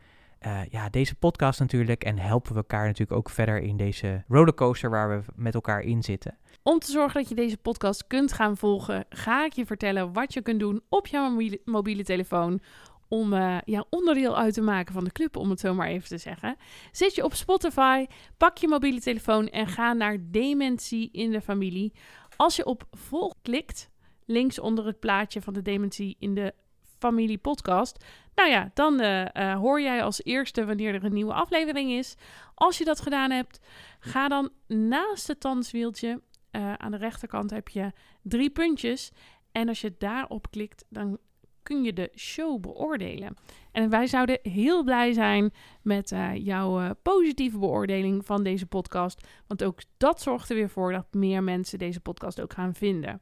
ja, 0.70 0.88
deze 0.90 1.14
podcast 1.14 1.60
natuurlijk 1.60 2.04
en 2.04 2.18
helpen 2.18 2.52
we 2.52 2.58
elkaar 2.58 2.86
natuurlijk 2.86 3.18
ook 3.18 3.30
verder 3.30 3.60
in 3.60 3.76
deze 3.76 4.24
rollercoaster 4.28 4.90
waar 4.90 5.08
we 5.08 5.32
met 5.34 5.54
elkaar 5.54 5.80
in 5.80 6.02
zitten. 6.02 6.38
Om 6.62 6.78
te 6.78 6.90
zorgen 6.90 7.20
dat 7.20 7.28
je 7.28 7.34
deze 7.34 7.56
podcast 7.56 8.06
kunt 8.06 8.32
gaan 8.32 8.56
volgen, 8.56 9.04
ga 9.08 9.44
ik 9.44 9.52
je 9.52 9.66
vertellen 9.66 10.12
wat 10.12 10.32
je 10.32 10.42
kunt 10.42 10.60
doen 10.60 10.82
op 10.88 11.06
jouw 11.06 11.36
mobiele, 11.64 12.04
telefoon 12.04 12.60
om 13.08 13.32
uh, 13.32 13.58
onderdeel 13.90 14.36
uit 14.36 14.54
te 14.54 14.60
maken 14.60 14.94
van 14.94 15.04
de 15.04 15.12
club, 15.12 15.36
om 15.36 15.50
het 15.50 15.60
zo 15.60 15.74
maar 15.74 15.88
even 15.88 16.08
te 16.08 16.18
zeggen. 16.18 16.56
Zit 16.92 17.14
je 17.14 17.24
op 17.24 17.34
Spotify, 17.34 18.06
pak 18.36 18.58
je 18.58 18.68
mobiele 18.68 19.00
telefoon 19.00 19.48
en 19.48 19.66
ga 19.66 19.92
naar 19.92 20.16
Dementie 20.20 21.08
in 21.12 21.30
de 21.30 21.40
Familie. 21.40 21.92
Als 22.36 22.56
je 22.56 22.64
op 22.64 22.84
volg 22.90 23.34
klikt, 23.42 23.90
links 24.26 24.58
onder 24.58 24.86
het 24.86 25.00
plaatje 25.00 25.42
van 25.42 25.52
de 25.52 25.62
Dementie 25.62 26.16
in 26.18 26.34
de 26.34 26.54
Familie 27.02 27.38
podcast, 27.38 28.04
nou 28.34 28.50
ja, 28.50 28.70
dan 28.74 29.00
uh, 29.00 29.24
uh, 29.34 29.54
hoor 29.54 29.80
jij 29.80 30.02
als 30.02 30.24
eerste 30.24 30.64
wanneer 30.64 30.94
er 30.94 31.04
een 31.04 31.12
nieuwe 31.12 31.32
aflevering 31.32 31.90
is. 31.90 32.14
Als 32.54 32.78
je 32.78 32.84
dat 32.84 33.00
gedaan 33.00 33.30
hebt, 33.30 33.60
ga 34.00 34.28
dan 34.28 34.50
naast 34.66 35.26
het 35.26 35.40
tandswieltje 35.40 36.20
uh, 36.52 36.72
aan 36.74 36.90
de 36.90 36.96
rechterkant 36.96 37.50
heb 37.50 37.68
je 37.68 37.92
drie 38.22 38.50
puntjes. 38.50 39.10
En 39.52 39.68
als 39.68 39.80
je 39.80 39.94
daarop 39.98 40.50
klikt, 40.50 40.84
dan 40.88 41.18
kun 41.62 41.84
je 41.84 41.92
de 41.92 42.12
show 42.16 42.60
beoordelen. 42.60 43.36
En 43.72 43.90
wij 43.90 44.06
zouden 44.06 44.38
heel 44.42 44.84
blij 44.84 45.12
zijn 45.12 45.52
met 45.82 46.14
jouw 46.34 46.94
positieve 47.02 47.58
beoordeling 47.58 48.26
van 48.26 48.42
deze 48.42 48.66
podcast. 48.66 49.26
Want 49.46 49.64
ook 49.64 49.80
dat 49.96 50.20
zorgt 50.20 50.50
er 50.50 50.56
weer 50.56 50.70
voor 50.70 50.92
dat 50.92 51.06
meer 51.10 51.42
mensen 51.42 51.78
deze 51.78 52.00
podcast 52.00 52.40
ook 52.40 52.52
gaan 52.52 52.74
vinden. 52.74 53.20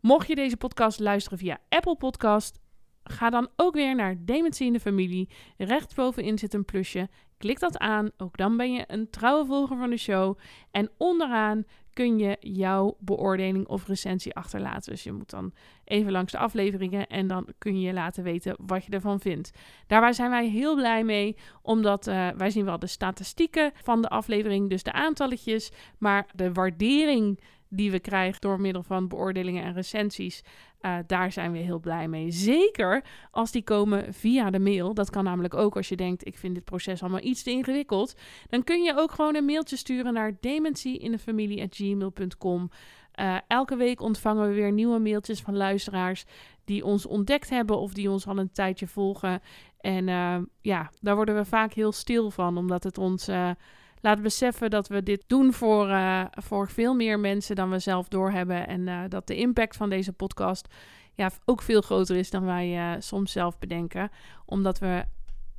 Mocht 0.00 0.26
je 0.26 0.34
deze 0.34 0.56
podcast 0.56 1.00
luisteren 1.00 1.38
via 1.38 1.58
Apple 1.68 1.96
Podcast, 1.96 2.60
ga 3.04 3.30
dan 3.30 3.48
ook 3.56 3.74
weer 3.74 3.94
naar 3.94 4.16
Dementie 4.18 4.66
in 4.66 4.72
de 4.72 4.80
Familie. 4.80 5.28
Rechtsbovenin 5.56 6.38
zit 6.38 6.54
een 6.54 6.64
plusje. 6.64 7.08
Klik 7.38 7.60
dat 7.60 7.78
aan. 7.78 8.10
Ook 8.16 8.36
dan 8.36 8.56
ben 8.56 8.72
je 8.72 8.84
een 8.86 9.10
trouwe 9.10 9.46
volger 9.46 9.76
van 9.76 9.90
de 9.90 9.96
show. 9.96 10.38
En 10.70 10.90
onderaan 10.98 11.64
kun 11.92 12.18
je 12.18 12.36
jouw 12.40 12.96
beoordeling 12.98 13.66
of 13.66 13.86
recensie 13.86 14.34
achterlaten. 14.34 14.92
Dus 14.92 15.02
je 15.02 15.12
moet 15.12 15.30
dan 15.30 15.52
even 15.84 16.12
langs 16.12 16.32
de 16.32 16.38
afleveringen 16.38 17.06
en 17.06 17.26
dan 17.26 17.48
kun 17.58 17.80
je 17.80 17.92
laten 17.92 18.24
weten 18.24 18.56
wat 18.66 18.84
je 18.84 18.90
ervan 18.90 19.20
vindt. 19.20 19.50
Daarbij 19.86 20.12
zijn 20.12 20.30
wij 20.30 20.48
heel 20.48 20.74
blij 20.74 21.04
mee, 21.04 21.36
omdat 21.62 22.06
uh, 22.06 22.28
wij 22.36 22.50
zien 22.50 22.64
wel 22.64 22.78
de 22.78 22.86
statistieken 22.86 23.72
van 23.74 24.02
de 24.02 24.08
aflevering, 24.08 24.70
dus 24.70 24.82
de 24.82 24.92
aantalletjes, 24.92 25.72
maar 25.98 26.26
de 26.34 26.52
waardering 26.52 27.40
die 27.76 27.90
we 27.90 27.98
krijgen 27.98 28.40
door 28.40 28.60
middel 28.60 28.82
van 28.82 29.08
beoordelingen 29.08 29.64
en 29.64 29.72
recensies, 29.72 30.42
uh, 30.80 30.96
daar 31.06 31.32
zijn 31.32 31.52
we 31.52 31.58
heel 31.58 31.78
blij 31.78 32.08
mee. 32.08 32.30
Zeker 32.30 33.04
als 33.30 33.50
die 33.50 33.62
komen 33.62 34.14
via 34.14 34.50
de 34.50 34.58
mail. 34.58 34.94
Dat 34.94 35.10
kan 35.10 35.24
namelijk 35.24 35.54
ook 35.54 35.76
als 35.76 35.88
je 35.88 35.96
denkt: 35.96 36.26
ik 36.26 36.38
vind 36.38 36.54
dit 36.54 36.64
proces 36.64 37.02
allemaal 37.02 37.22
iets 37.22 37.42
te 37.42 37.50
ingewikkeld. 37.50 38.14
Dan 38.48 38.64
kun 38.64 38.82
je 38.82 38.96
ook 38.96 39.12
gewoon 39.12 39.34
een 39.34 39.44
mailtje 39.44 39.76
sturen 39.76 40.12
naar 40.12 40.36
dementieinthefamilie.gmail.com. 40.40 42.70
Uh, 43.20 43.36
elke 43.46 43.76
week 43.76 44.00
ontvangen 44.00 44.48
we 44.48 44.54
weer 44.54 44.72
nieuwe 44.72 44.98
mailtjes 44.98 45.40
van 45.40 45.56
luisteraars 45.56 46.24
die 46.64 46.84
ons 46.84 47.06
ontdekt 47.06 47.50
hebben 47.50 47.78
of 47.78 47.92
die 47.92 48.10
ons 48.10 48.26
al 48.26 48.38
een 48.38 48.52
tijdje 48.52 48.86
volgen. 48.86 49.40
En 49.80 50.08
uh, 50.08 50.36
ja, 50.60 50.90
daar 51.00 51.16
worden 51.16 51.34
we 51.34 51.44
vaak 51.44 51.72
heel 51.72 51.92
stil 51.92 52.30
van, 52.30 52.56
omdat 52.56 52.84
het 52.84 52.98
ons 52.98 53.28
laat 54.04 54.22
beseffen 54.22 54.70
dat 54.70 54.88
we 54.88 55.02
dit 55.02 55.24
doen 55.26 55.52
voor, 55.52 55.88
uh, 55.88 56.24
voor 56.30 56.68
veel 56.68 56.94
meer 56.94 57.20
mensen 57.20 57.56
dan 57.56 57.70
we 57.70 57.78
zelf 57.78 58.08
doorhebben. 58.08 58.66
En 58.66 58.80
uh, 58.80 59.00
dat 59.08 59.26
de 59.26 59.36
impact 59.36 59.76
van 59.76 59.90
deze 59.90 60.12
podcast 60.12 60.68
ja, 61.14 61.30
ook 61.44 61.62
veel 61.62 61.80
groter 61.80 62.16
is 62.16 62.30
dan 62.30 62.44
wij 62.44 62.94
uh, 62.94 63.00
soms 63.00 63.32
zelf 63.32 63.58
bedenken. 63.58 64.10
Omdat 64.44 64.78
we 64.78 65.04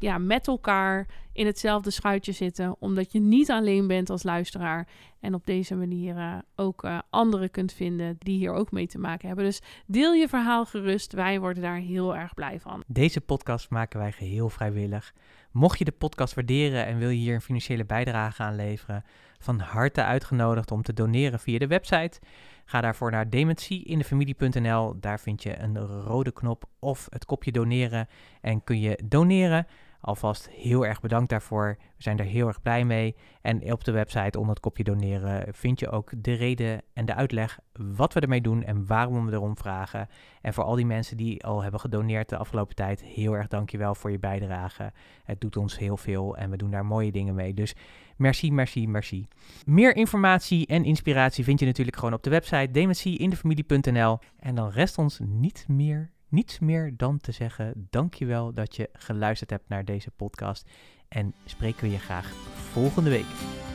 ja, 0.06 0.18
met 0.18 0.48
elkaar 0.48 1.08
in 1.34 1.46
hetzelfde 1.46 1.92
schuitje 1.92 2.32
zitten. 2.32 2.76
Omdat 2.80 3.12
je 3.12 3.20
niet 3.20 3.52
alleen 3.52 3.88
bent 3.88 4.10
als 4.10 4.24
luisteraar. 4.24 4.88
En 5.20 5.34
op 5.34 5.46
deze 5.46 5.76
manier 5.76 6.16
uh, 6.16 6.36
ook 6.56 6.84
uh, 6.84 7.00
anderen 7.10 7.52
kunt 7.52 7.74
vinden 7.74 8.16
die 8.20 8.38
hier 8.38 8.54
ook 8.54 8.72
mee 8.72 8.88
te 8.88 9.00
maken 9.00 9.28
hebben. 9.28 9.46
Dus 9.46 9.62
deel 9.86 10.14
je 10.14 10.28
verhaal 10.28 10.66
gerust. 10.66 11.14
Wij 11.14 11.40
worden 11.40 11.64
daar 11.64 11.78
heel 11.78 12.16
erg 12.16 12.34
blij 12.34 12.60
van. 12.60 12.84
Deze 12.88 13.22
podcast 13.22 13.70
maken 13.70 14.00
wij 14.00 14.12
geheel 14.12 14.50
vrijwillig. 14.50 15.14
Mocht 15.52 15.78
je 15.78 15.86
de 15.86 15.92
podcast 15.92 16.34
waarderen 16.34 16.86
en 16.86 16.98
wil 16.98 17.10
je 17.10 17.18
hier 17.18 17.34
een 17.34 17.42
financiële 17.42 17.86
bijdrage 17.86 18.44
aan 18.44 18.56
leveren, 18.56 19.04
van 19.40 19.60
harte 19.60 20.04
uitgenodigd 20.04 20.72
om 20.72 20.82
te 20.82 20.94
doneren 20.94 21.40
via 21.40 21.58
de 21.58 21.68
website. 21.68 22.20
Ga 22.66 22.82
daarvoor 22.82 23.12
naar 23.12 23.30
dementieinefamilie.nl. 23.30 25.00
Daar 25.00 25.20
vind 25.20 25.44
je 25.44 25.60
een 25.60 25.78
rode 25.78 26.32
knop 26.32 26.66
of 26.80 27.08
het 27.10 27.26
kopje 27.26 27.52
doneren 27.52 28.08
en 28.42 28.64
kun 28.64 28.80
je 28.80 29.00
doneren. 29.04 29.68
Alvast 30.06 30.50
heel 30.50 30.86
erg 30.86 31.00
bedankt 31.00 31.30
daarvoor. 31.30 31.76
We 31.80 32.04
zijn 32.04 32.20
er 32.20 32.26
heel 32.26 32.48
erg 32.48 32.62
blij 32.62 32.86
mee. 32.86 33.16
En 33.42 33.72
op 33.72 33.84
de 33.84 33.92
website 33.92 34.40
onder 34.40 34.54
het 34.54 34.64
kopje 34.64 34.84
doneren 34.84 35.54
vind 35.54 35.80
je 35.80 35.90
ook 35.90 36.12
de 36.18 36.34
reden 36.34 36.82
en 36.94 37.06
de 37.06 37.16
uitleg 37.16 37.60
wat 37.96 38.14
we 38.14 38.20
ermee 38.20 38.42
doen 38.42 38.64
en 38.64 38.86
waarom 38.86 39.26
we 39.26 39.32
erom 39.32 39.58
vragen. 39.58 40.08
En 40.42 40.54
voor 40.54 40.64
al 40.64 40.76
die 40.76 40.86
mensen 40.86 41.18
die 41.18 41.44
al 41.44 41.62
hebben 41.62 41.80
gedoneerd 41.80 42.30
de 42.30 42.38
afgelopen 42.38 42.76
tijd, 42.76 43.04
heel 43.04 43.34
erg 43.34 43.48
dankjewel 43.48 43.96
voor 43.96 44.12
je 44.12 44.20
bijdrage. 44.20 44.92
Het 45.24 45.42
doet 45.42 45.58
ons 45.58 45.78
heel 45.78 45.98
veel 45.98 46.38
en 46.38 46.50
we 46.50 46.58
doen 46.58 46.72
daar 46.72 46.86
mooie 46.86 47.12
dingen 47.12 47.36
mee. 47.36 47.54
Dus 47.54 47.76
merci, 48.18 48.52
merci, 48.52 48.88
merci. 48.88 49.28
Meer 49.66 49.96
informatie 49.96 50.68
en 50.68 50.84
inspiratie 50.84 51.44
vind 51.44 51.60
je 51.60 51.66
natuurlijk 51.66 51.98
gewoon 51.98 52.14
op 52.14 52.24
de 52.24 52.30
website 52.30 52.72
dementieinthefamilie.nl. 52.72 54.20
En 54.40 54.56
dan 54.56 54.70
rest 54.70 54.98
ons 54.98 55.20
niet 55.20 55.66
meer 55.68 56.14
niets 56.30 56.60
meer 56.60 56.94
dan 56.98 57.18
te 57.18 57.32
zeggen: 57.32 57.88
dankjewel 57.90 58.54
dat 58.54 58.76
je 58.76 58.90
geluisterd 58.94 59.50
hebt 59.50 59.70
naar 59.70 59.86
deze 59.86 60.12
podcast. 60.12 60.70
En 61.08 61.34
spreken 61.46 61.84
we 61.84 61.92
je 61.92 62.00
graag 62.00 62.34
volgende 62.74 63.10
week. 63.10 63.75